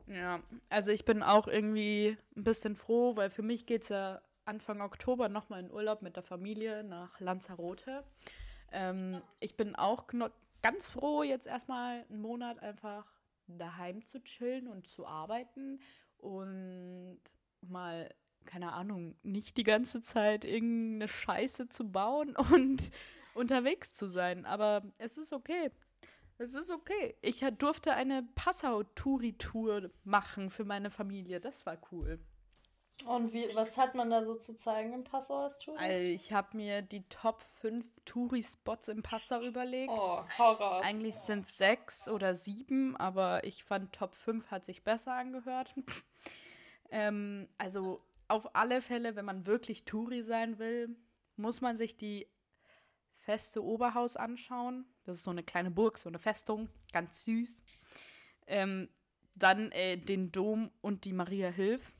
Ja, 0.06 0.42
also 0.68 0.90
ich 0.90 1.04
bin 1.04 1.22
auch 1.22 1.48
irgendwie 1.48 2.16
ein 2.36 2.44
bisschen 2.44 2.76
froh, 2.76 3.16
weil 3.16 3.30
für 3.30 3.42
mich 3.42 3.66
geht 3.66 3.82
es 3.82 3.88
ja 3.88 4.20
Anfang 4.44 4.80
Oktober 4.80 5.28
nochmal 5.28 5.60
in 5.60 5.70
Urlaub 5.70 6.02
mit 6.02 6.16
der 6.16 6.22
Familie 6.22 6.82
nach 6.84 7.20
Lanzarote. 7.20 8.04
Ähm, 8.72 9.22
ich 9.40 9.56
bin 9.56 9.76
auch 9.76 10.04
ganz 10.62 10.90
froh, 10.90 11.22
jetzt 11.22 11.46
erstmal 11.46 12.04
einen 12.08 12.20
Monat 12.20 12.58
einfach 12.60 13.06
daheim 13.58 14.04
zu 14.06 14.22
chillen 14.22 14.68
und 14.68 14.86
zu 14.86 15.06
arbeiten 15.06 15.80
und 16.18 17.20
mal, 17.60 18.12
keine 18.44 18.72
Ahnung, 18.72 19.16
nicht 19.22 19.56
die 19.56 19.64
ganze 19.64 20.02
Zeit 20.02 20.44
irgendeine 20.44 21.08
Scheiße 21.08 21.68
zu 21.68 21.90
bauen 21.90 22.36
und 22.52 22.90
unterwegs 23.34 23.92
zu 23.92 24.08
sein. 24.08 24.46
Aber 24.46 24.82
es 24.98 25.18
ist 25.18 25.32
okay. 25.32 25.70
Es 26.38 26.54
ist 26.54 26.70
okay. 26.70 27.14
Ich 27.22 27.44
durfte 27.58 27.94
eine 27.94 28.24
Passau-Touri-Tour 28.34 29.90
machen 30.04 30.50
für 30.50 30.64
meine 30.64 30.90
Familie. 30.90 31.40
Das 31.40 31.66
war 31.66 31.78
cool. 31.92 32.18
Und 33.06 33.32
wie, 33.32 33.48
was 33.54 33.76
hat 33.78 33.94
man 33.94 34.10
da 34.10 34.24
so 34.24 34.34
zu 34.34 34.54
zeigen 34.54 34.92
im 34.92 35.02
Passau 35.02 35.42
als 35.42 35.58
Tour? 35.58 35.78
Also 35.78 36.06
ich 36.06 36.32
habe 36.32 36.56
mir 36.56 36.82
die 36.82 37.02
Top 37.08 37.42
5 37.42 37.92
Touri-Spots 38.04 38.88
im 38.88 39.02
Passau 39.02 39.42
überlegt. 39.42 39.92
Oh, 39.92 40.22
Horror. 40.38 40.82
Eigentlich 40.82 41.16
sind 41.16 41.46
es 41.46 41.56
sechs 41.56 42.08
oder 42.08 42.34
sieben, 42.34 42.96
aber 42.96 43.44
ich 43.44 43.64
fand 43.64 43.92
Top 43.92 44.14
5 44.14 44.50
hat 44.50 44.64
sich 44.64 44.84
besser 44.84 45.14
angehört. 45.14 45.74
ähm, 46.90 47.48
also 47.58 48.00
auf 48.28 48.54
alle 48.54 48.80
Fälle, 48.80 49.16
wenn 49.16 49.24
man 49.24 49.46
wirklich 49.46 49.84
Touri 49.84 50.22
sein 50.22 50.58
will, 50.58 50.94
muss 51.36 51.60
man 51.60 51.76
sich 51.76 51.96
die 51.96 52.28
feste 53.14 53.64
Oberhaus 53.64 54.16
anschauen. 54.16 54.86
Das 55.04 55.16
ist 55.18 55.24
so 55.24 55.30
eine 55.30 55.42
kleine 55.42 55.70
Burg, 55.70 55.98
so 55.98 56.08
eine 56.08 56.18
Festung, 56.18 56.68
ganz 56.92 57.24
süß. 57.24 57.62
Ähm, 58.46 58.88
dann 59.34 59.72
äh, 59.72 59.96
den 59.96 60.30
Dom 60.30 60.70
und 60.82 61.04
die 61.04 61.12
Maria 61.12 61.48
Hilf 61.48 61.92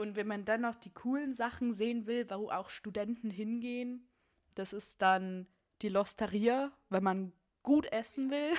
und 0.00 0.16
wenn 0.16 0.26
man 0.26 0.46
dann 0.46 0.62
noch 0.62 0.76
die 0.76 0.94
coolen 0.94 1.34
Sachen 1.34 1.74
sehen 1.74 2.06
will, 2.06 2.26
wo 2.30 2.48
auch 2.50 2.70
Studenten 2.70 3.30
hingehen, 3.30 4.08
das 4.54 4.72
ist 4.72 5.02
dann 5.02 5.46
die 5.82 5.90
Losteria, 5.90 6.72
wenn 6.88 7.02
man 7.02 7.32
gut 7.62 7.84
essen 7.92 8.30
will. 8.30 8.52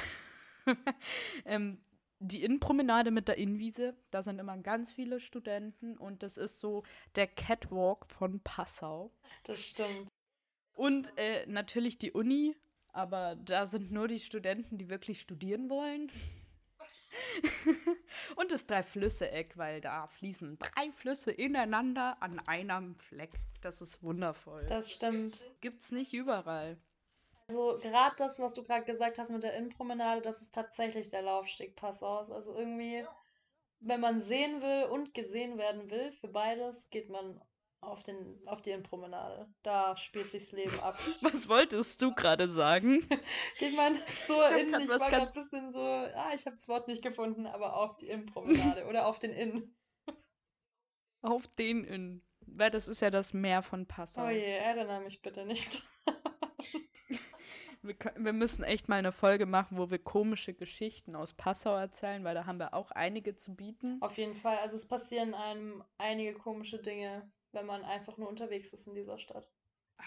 ähm, 1.46 1.80
die 2.20 2.44
Innenpromenade 2.44 3.10
mit 3.10 3.28
der 3.28 3.40
Innenwiese, 3.40 3.98
da 4.12 4.22
sind 4.22 4.38
immer 4.38 4.56
ganz 4.60 4.92
viele 4.92 5.20
Studenten 5.20 5.98
und 5.98 6.22
das 6.22 6.38
ist 6.38 6.60
so 6.60 6.84
der 7.16 7.26
Catwalk 7.26 8.06
von 8.06 8.40
Passau. 8.42 9.12
Das 9.42 9.60
stimmt. 9.60 10.10
Und 10.74 11.12
äh, 11.18 11.48
natürlich 11.48 11.98
die 11.98 12.12
Uni, 12.12 12.56
aber 12.90 13.36
da 13.36 13.66
sind 13.66 13.92
nur 13.92 14.08
die 14.08 14.20
Studenten, 14.20 14.78
die 14.78 14.90
wirklich 14.90 15.20
studieren 15.20 15.72
wollen. 15.72 16.12
und 18.36 18.52
das 18.52 18.66
Drei-Flüsse-Eck, 18.66 19.58
weil 19.58 19.82
da 19.82 20.08
fließen 20.08 20.58
drei 20.60 20.92
Flüsse 20.92 21.32
ineinander 21.32 22.18
an 22.22 22.40
einem 22.48 22.96
Fleck. 22.96 23.32
Das 23.62 23.82
ist 23.82 24.02
wundervoll. 24.02 24.66
Das 24.68 24.92
stimmt. 24.92 25.44
Gibt's 25.62 25.92
nicht 25.92 26.14
überall. 26.14 26.78
Also 27.50 27.76
gerade 27.82 28.16
das, 28.18 28.40
was 28.40 28.54
du 28.54 28.64
gerade 28.64 28.86
gesagt 28.86 29.20
hast 29.20 29.30
mit 29.30 29.44
der 29.44 29.56
Innenpromenade, 29.56 30.22
das 30.22 30.42
ist 30.42 30.56
tatsächlich 30.56 31.10
der 31.10 31.22
Laufsteg 31.22 31.76
Passaus. 31.76 32.32
Also 32.32 32.54
irgendwie, 32.56 33.06
wenn 33.80 34.00
man 34.00 34.20
sehen 34.20 34.62
will 34.62 34.86
und 34.86 35.14
gesehen 35.14 35.58
werden 35.58 35.90
will, 35.92 36.12
für 36.14 36.30
beides 36.30 36.90
geht 36.90 37.10
man 37.10 37.42
auf, 37.82 38.04
den, 38.04 38.40
auf 38.46 38.62
die 38.62 38.70
Innenpromenade. 38.70 39.48
Da 39.64 39.98
spielt 39.98 40.26
sich's 40.26 40.52
Leben 40.52 40.80
ab. 40.80 40.98
Was 41.22 41.50
wolltest 41.50 42.02
du 42.02 42.14
gerade 42.14 42.48
sagen? 42.48 43.08
Geht 43.60 43.76
man 43.76 43.96
so 44.26 44.42
in, 44.60 44.74
ich 44.76 44.90
war 44.90 45.10
gerade 45.10 45.28
ein 45.28 45.34
bisschen 45.34 45.74
so, 45.74 45.80
ah, 45.80 46.32
ich 46.34 46.46
habe 46.46 46.56
das 46.56 46.68
Wort 46.68 46.88
nicht 46.88 47.02
gefunden, 47.02 47.48
aber 47.48 47.76
auf 47.76 47.98
die 47.98 48.10
Innenpromenade 48.10 48.86
oder 48.86 49.08
auf 49.08 49.20
den 49.20 49.32
Inn. 49.32 49.76
Auf 51.22 51.48
den 51.48 51.84
Inn. 51.84 52.24
Weil 52.42 52.70
das 52.70 52.88
ist 52.88 53.02
ja 53.02 53.10
das 53.10 53.34
Meer 53.34 53.62
von 53.62 53.88
Passau. 53.88 54.26
Oh 54.26 54.30
je, 54.30 54.58
erinnere 54.58 55.02
mich 55.02 55.22
bitte 55.22 55.46
nicht. 55.46 55.84
wir, 57.82 57.96
wir 58.16 58.34
müssen 58.34 58.64
echt 58.64 58.90
mal 58.90 58.98
eine 58.98 59.12
Folge 59.12 59.46
machen, 59.46 59.78
wo 59.78 59.90
wir 59.90 60.00
komische 60.00 60.54
Geschichten 60.54 61.16
aus 61.16 61.34
Passau 61.34 61.76
erzählen, 61.76 62.24
weil 62.24 62.36
da 62.36 62.46
haben 62.46 62.60
wir 62.60 62.74
auch 62.74 62.92
einige 62.92 63.36
zu 63.36 63.56
bieten. 63.56 64.02
Auf 64.02 64.18
jeden 64.18 64.36
Fall. 64.36 64.58
Also 64.58 64.76
es 64.76 64.88
passieren 64.88 65.34
einem 65.34 65.84
einige 65.98 66.34
komische 66.34 66.80
Dinge 66.80 67.32
wenn 67.54 67.66
man 67.66 67.84
einfach 67.84 68.18
nur 68.18 68.30
unterwegs 68.30 68.74
ist 68.74 68.88
in 68.88 68.96
dieser 68.96 69.18
Stadt. 69.18 69.50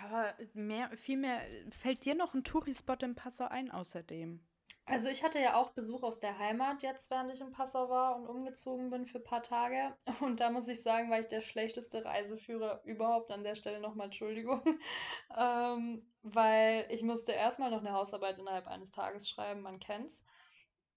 Aber 0.03 0.35
mehr, 0.55 0.91
viel 0.97 1.19
mehr, 1.19 1.41
fällt 1.71 2.05
dir 2.05 2.15
noch 2.15 2.35
ein 2.35 2.45
Tourispot 2.45 3.03
in 3.03 3.15
Passau 3.15 3.47
ein 3.47 3.71
außerdem? 3.71 4.45
Also 4.87 5.09
ich 5.09 5.25
hatte 5.25 5.41
ja 5.41 5.57
auch 5.57 5.71
Besuch 5.71 6.03
aus 6.03 6.21
der 6.21 6.39
Heimat 6.39 6.83
jetzt, 6.83 7.11
während 7.11 7.33
ich 7.33 7.41
in 7.41 7.53
Passau 7.53 7.89
war 7.89 8.17
und 8.17 8.27
umgezogen 8.27 8.91
bin 8.91 9.07
für 9.07 9.19
ein 9.19 9.25
paar 9.25 9.43
Tage. 9.43 9.97
Und 10.21 10.41
da 10.41 10.51
muss 10.51 10.69
ich 10.69 10.83
sagen, 10.83 11.11
war 11.11 11.21
ich 11.21 11.27
der 11.27 11.41
schlechteste 11.41 12.05
Reiseführer 12.05 12.83
überhaupt. 12.85 13.31
An 13.31 13.45
der 13.45 13.55
Stelle 13.55 13.81
nochmal 13.81 14.07
Entschuldigung. 14.07 14.63
ähm, 15.37 16.07
weil 16.23 16.87
ich 16.91 17.03
musste 17.03 17.33
erstmal 17.33 17.71
noch 17.71 17.81
eine 17.81 17.93
Hausarbeit 17.93 18.37
innerhalb 18.39 18.67
eines 18.67 18.91
Tages 18.91 19.29
schreiben, 19.29 19.63
man 19.63 19.79
kennt's. 19.79 20.27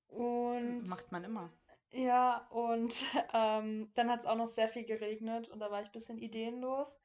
Und 0.07 0.88
macht 0.88 1.12
man 1.12 1.23
immer. 1.23 1.53
Ja, 1.91 2.47
und 2.50 3.06
ähm, 3.34 3.91
dann 3.95 4.10
hat 4.10 4.19
es 4.19 4.26
auch 4.26 4.36
noch 4.36 4.47
sehr 4.47 4.67
viel 4.67 4.86
geregnet 4.86 5.50
und 5.50 5.60
da 5.60 5.71
war 5.71 5.82
ich 5.82 5.88
ein 5.88 5.93
bisschen 5.93 6.17
ideenlos. 6.17 7.00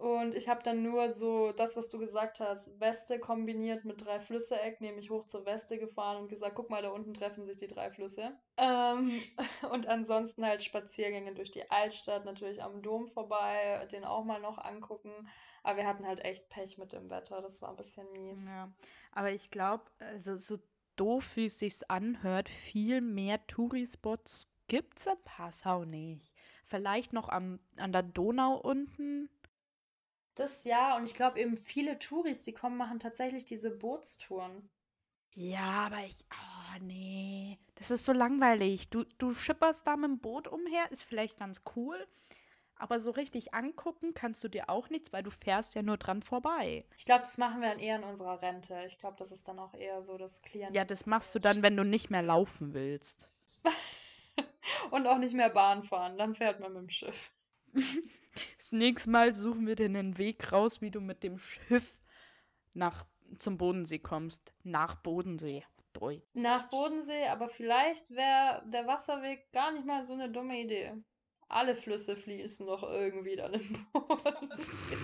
Und 0.00 0.34
ich 0.34 0.48
habe 0.48 0.62
dann 0.62 0.82
nur 0.82 1.10
so 1.10 1.52
das, 1.52 1.76
was 1.76 1.90
du 1.90 1.98
gesagt 1.98 2.40
hast, 2.40 2.80
Weste 2.80 3.18
kombiniert 3.18 3.84
mit 3.84 4.02
drei 4.02 4.18
Flüsse-Eck, 4.18 4.80
nämlich 4.80 5.10
hoch 5.10 5.26
zur 5.26 5.44
Weste 5.44 5.76
gefahren 5.76 6.22
und 6.22 6.28
gesagt, 6.28 6.54
guck 6.54 6.70
mal, 6.70 6.80
da 6.80 6.88
unten 6.88 7.12
treffen 7.12 7.44
sich 7.44 7.58
die 7.58 7.66
drei 7.66 7.90
Flüsse. 7.90 8.32
Ähm, 8.56 9.12
und 9.70 9.88
ansonsten 9.88 10.46
halt 10.46 10.62
Spaziergänge 10.62 11.34
durch 11.34 11.50
die 11.50 11.70
Altstadt, 11.70 12.24
natürlich 12.24 12.62
am 12.62 12.80
Dom 12.80 13.08
vorbei, 13.08 13.86
den 13.92 14.06
auch 14.06 14.24
mal 14.24 14.40
noch 14.40 14.56
angucken. 14.56 15.28
Aber 15.62 15.76
wir 15.76 15.86
hatten 15.86 16.06
halt 16.06 16.24
echt 16.24 16.48
Pech 16.48 16.78
mit 16.78 16.94
dem 16.94 17.10
Wetter, 17.10 17.42
das 17.42 17.60
war 17.60 17.68
ein 17.68 17.76
bisschen 17.76 18.10
mies. 18.12 18.46
Ja, 18.46 18.72
aber 19.12 19.32
ich 19.32 19.50
glaube, 19.50 19.84
also 19.98 20.34
so 20.36 20.56
doof 21.00 21.36
wie 21.36 21.46
es 21.46 21.58
sich 21.58 21.90
anhört, 21.90 22.48
viel 22.48 23.00
mehr 23.00 23.46
Tourispots 23.46 24.52
gibt 24.68 24.98
es 24.98 25.06
in 25.06 25.16
Passau 25.24 25.84
nicht. 25.84 26.34
Vielleicht 26.64 27.12
noch 27.12 27.28
am, 27.30 27.58
an 27.76 27.92
der 27.92 28.02
Donau 28.02 28.56
unten. 28.56 29.30
Das 30.34 30.64
ja, 30.64 30.96
und 30.96 31.04
ich 31.04 31.14
glaube 31.14 31.40
eben 31.40 31.56
viele 31.56 31.98
Touris, 31.98 32.42
die 32.42 32.52
kommen, 32.52 32.76
machen 32.76 33.00
tatsächlich 33.00 33.44
diese 33.44 33.70
Bootstouren. 33.70 34.70
Ja, 35.34 35.86
aber 35.86 36.04
ich. 36.04 36.24
Oh, 36.32 36.78
nee. 36.82 37.58
Das 37.76 37.90
ist 37.90 38.04
so 38.04 38.12
langweilig. 38.12 38.90
Du, 38.90 39.04
du 39.18 39.32
schipperst 39.32 39.86
da 39.86 39.96
mit 39.96 40.10
dem 40.10 40.18
Boot 40.18 40.48
umher, 40.48 40.90
ist 40.90 41.02
vielleicht 41.02 41.38
ganz 41.38 41.62
cool. 41.76 42.06
Aber 42.80 42.98
so 42.98 43.10
richtig 43.10 43.52
angucken 43.52 44.14
kannst 44.14 44.42
du 44.42 44.48
dir 44.48 44.70
auch 44.70 44.88
nichts, 44.88 45.12
weil 45.12 45.22
du 45.22 45.30
fährst 45.30 45.74
ja 45.74 45.82
nur 45.82 45.98
dran 45.98 46.22
vorbei. 46.22 46.86
Ich 46.96 47.04
glaube, 47.04 47.20
das 47.20 47.36
machen 47.36 47.60
wir 47.60 47.68
dann 47.68 47.78
eher 47.78 47.96
in 47.96 48.04
unserer 48.04 48.40
Rente. 48.40 48.82
Ich 48.86 48.96
glaube, 48.96 49.16
das 49.18 49.32
ist 49.32 49.46
dann 49.48 49.58
auch 49.58 49.74
eher 49.74 50.02
so 50.02 50.16
das 50.16 50.40
Klient. 50.40 50.74
Ja, 50.74 50.86
das 50.86 51.04
machst 51.04 51.34
du 51.34 51.38
dann, 51.38 51.62
wenn 51.62 51.76
du 51.76 51.84
nicht 51.84 52.08
mehr 52.08 52.22
laufen 52.22 52.72
willst. 52.72 53.30
Und 54.90 55.06
auch 55.06 55.18
nicht 55.18 55.34
mehr 55.34 55.50
Bahn 55.50 55.82
fahren. 55.82 56.16
Dann 56.16 56.32
fährt 56.32 56.58
man 56.60 56.72
mit 56.72 56.82
dem 56.82 56.88
Schiff. 56.88 57.32
das 58.56 58.72
nächste 58.72 59.10
Mal 59.10 59.34
suchen 59.34 59.66
wir 59.66 59.76
dir 59.76 59.84
einen 59.84 60.16
Weg 60.16 60.50
raus, 60.50 60.80
wie 60.80 60.90
du 60.90 61.02
mit 61.02 61.22
dem 61.22 61.38
Schiff 61.38 62.00
nach 62.72 63.04
zum 63.36 63.58
Bodensee 63.58 63.98
kommst. 63.98 64.54
Nach 64.62 64.94
Bodensee. 64.96 65.64
Deutsch. 65.92 66.22
Nach 66.34 66.70
Bodensee, 66.70 67.26
aber 67.26 67.48
vielleicht 67.48 68.10
wäre 68.10 68.62
der 68.64 68.86
Wasserweg 68.86 69.50
gar 69.52 69.72
nicht 69.72 69.84
mal 69.84 70.02
so 70.02 70.14
eine 70.14 70.30
dumme 70.30 70.60
Idee. 70.60 70.94
Alle 71.50 71.74
Flüsse 71.74 72.16
fließen 72.16 72.66
doch 72.66 72.84
irgendwie 72.84 73.34
dann 73.36 73.54
im 73.54 73.86
Bodensee. 73.92 74.96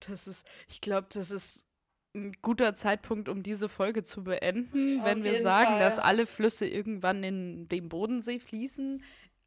Das 0.00 0.28
ist, 0.28 0.46
ich 0.68 0.80
glaube, 0.80 1.08
das 1.12 1.30
ist 1.30 1.66
ein 2.14 2.32
guter 2.42 2.74
Zeitpunkt, 2.74 3.28
um 3.28 3.42
diese 3.42 3.68
Folge 3.68 4.02
zu 4.02 4.22
beenden. 4.22 5.00
Auf 5.00 5.06
Wenn 5.06 5.24
wir 5.24 5.40
sagen, 5.40 5.72
Fall. 5.72 5.80
dass 5.80 5.98
alle 5.98 6.26
Flüsse 6.26 6.66
irgendwann 6.66 7.24
in 7.24 7.68
den 7.68 7.88
Bodensee 7.88 8.38
fließen, 8.38 9.02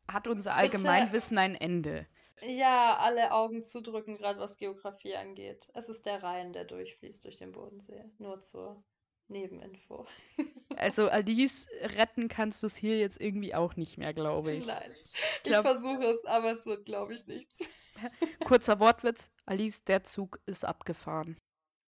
hat 0.07 0.27
unser 0.27 0.51
Bitte. 0.51 0.61
Allgemeinwissen 0.61 1.37
ein 1.37 1.55
Ende. 1.55 2.07
Ja, 2.41 2.97
alle 2.97 3.31
Augen 3.31 3.63
zudrücken, 3.63 4.15
gerade 4.15 4.39
was 4.39 4.57
Geografie 4.57 5.15
angeht. 5.15 5.69
Es 5.73 5.89
ist 5.89 6.05
der 6.05 6.23
Rhein, 6.23 6.53
der 6.53 6.65
durchfließt 6.65 7.23
durch 7.23 7.37
den 7.37 7.51
Bodensee. 7.51 8.05
Nur 8.17 8.41
zur 8.41 8.83
Nebeninfo. 9.29 10.07
Also 10.75 11.09
Alice, 11.09 11.67
retten 11.81 12.27
kannst 12.27 12.63
du 12.63 12.67
es 12.67 12.75
hier 12.75 12.97
jetzt 12.97 13.19
irgendwie 13.21 13.53
auch 13.53 13.75
nicht 13.75 13.97
mehr, 13.97 14.13
glaube 14.13 14.53
ich. 14.53 14.65
Nein, 14.65 14.91
ich 14.91 15.43
glaub- 15.43 15.65
versuche 15.65 16.03
es, 16.05 16.25
aber 16.25 16.51
es 16.51 16.65
wird, 16.65 16.85
glaube 16.85 17.13
ich, 17.13 17.25
nichts. 17.27 17.59
Kurzer 18.45 18.79
Wortwitz, 18.79 19.29
Alice, 19.45 19.83
der 19.83 20.03
Zug 20.03 20.39
ist 20.45 20.65
abgefahren. 20.65 21.37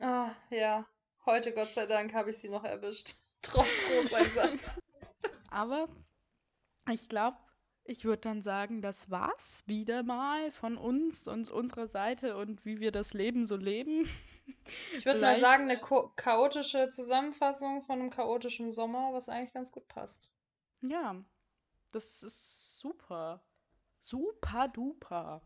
Ah, 0.01 0.33
ja. 0.51 0.87
Heute, 1.27 1.53
Gott 1.53 1.67
sei 1.67 1.87
Dank, 1.87 2.15
habe 2.15 2.31
ich 2.31 2.39
sie 2.39 2.49
noch 2.49 2.65
erwischt. 2.65 3.15
Trotz 3.43 3.81
Großeinsatz. 3.87 4.81
Aber 5.51 5.89
ich 6.91 7.09
glaube, 7.09 7.37
ich 7.85 8.05
würde 8.05 8.21
dann 8.23 8.43
sagen, 8.43 8.83
das 8.83 9.11
war's 9.11 9.63
wieder 9.67 10.03
mal 10.03 10.51
von 10.53 10.77
uns 10.77 11.29
und 11.29 11.51
unserer 11.51 11.87
Seite 11.87 12.37
und 12.37 12.65
wie 12.65 12.81
wir 12.81 12.93
das 12.93 13.15
Leben 13.15 13.47
so 13.47 13.57
leben. 13.57 14.09
Ich 14.97 15.07
würde 15.07 15.21
mal 15.21 15.37
sagen, 15.37 15.65
eine 15.65 15.81
chaotische 16.17 16.89
Zusammenfassung 16.89 17.83
von 17.83 18.01
einem 18.01 18.11
chaotischen 18.11 18.71
Sommer, 18.71 19.13
was 19.13 19.29
eigentlich 19.29 19.55
ganz 19.55 19.73
gut 19.73 19.89
passt. 19.89 20.31
Ja, 20.83 21.17
das 21.93 22.23
ist 22.23 22.79
super. 22.79 23.43
Super 24.01 24.69
duper. 24.69 25.43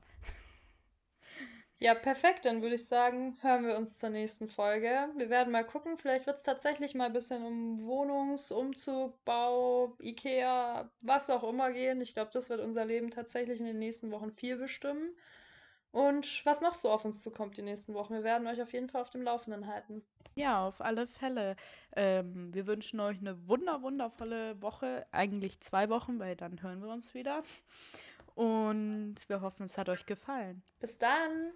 Ja, 1.83 1.97
perfekt. 1.97 2.45
Dann 2.45 2.62
würde 2.62 2.77
ich 2.77 2.87
sagen, 2.87 3.37
hören 3.41 3.67
wir 3.67 3.77
uns 3.77 3.99
zur 3.99 4.11
nächsten 4.11 4.49
Folge. 4.49 5.09
Wir 5.17 5.31
werden 5.31 5.53
mal 5.53 5.67
gucken. 5.67 5.99
Vielleicht 5.99 6.27
wird 6.27 6.37
es 6.37 6.45
tatsächlich 6.45 6.95
mal 6.95 7.07
ein 7.07 7.12
bisschen 7.12 7.45
um 7.45 7.85
Wohnungs-, 7.85 8.53
Umzug, 8.53 9.25
Bau, 9.25 9.97
Ikea, 10.01 10.88
was 11.03 11.29
auch 11.29 11.43
immer 11.43 11.73
gehen. 11.73 12.01
Ich 12.01 12.15
glaube, 12.15 12.31
das 12.33 12.51
wird 12.51 12.61
unser 12.61 12.85
Leben 12.85 13.11
tatsächlich 13.11 13.59
in 13.59 13.67
den 13.67 13.81
nächsten 13.81 14.12
Wochen 14.12 14.31
viel 14.31 14.57
bestimmen. 14.57 15.17
Und 15.92 16.44
was 16.46 16.62
noch 16.62 16.74
so 16.74 16.90
auf 16.90 17.05
uns 17.05 17.22
zukommt 17.22 17.57
die 17.59 17.62
nächsten 17.62 17.94
Wochen. 17.94 18.14
Wir 18.14 18.24
werden 18.24 18.46
euch 18.46 18.61
auf 18.61 18.72
jeden 18.72 18.88
Fall 18.88 19.02
auf 19.02 19.11
dem 19.11 19.22
Laufenden 19.22 19.66
halten. 19.66 20.02
Ja, 20.35 20.66
auf 20.66 20.81
alle 20.81 21.07
Fälle. 21.07 21.57
Ähm, 21.94 22.52
wir 22.55 22.66
wünschen 22.66 22.98
euch 23.00 23.18
eine 23.18 23.46
wunder, 23.48 23.83
wundervolle 23.83 24.61
Woche. 24.62 25.07
Eigentlich 25.12 25.61
zwei 25.61 25.90
Wochen, 25.90 26.18
weil 26.18 26.35
dann 26.35 26.62
hören 26.62 26.83
wir 26.83 26.88
uns 26.88 27.12
wieder. 27.12 27.42
Und 28.35 29.16
wir 29.28 29.42
hoffen, 29.42 29.64
es 29.64 29.76
hat 29.76 29.90
euch 29.90 30.07
gefallen. 30.07 30.62
Bis 30.81 30.98
dann! 30.98 31.50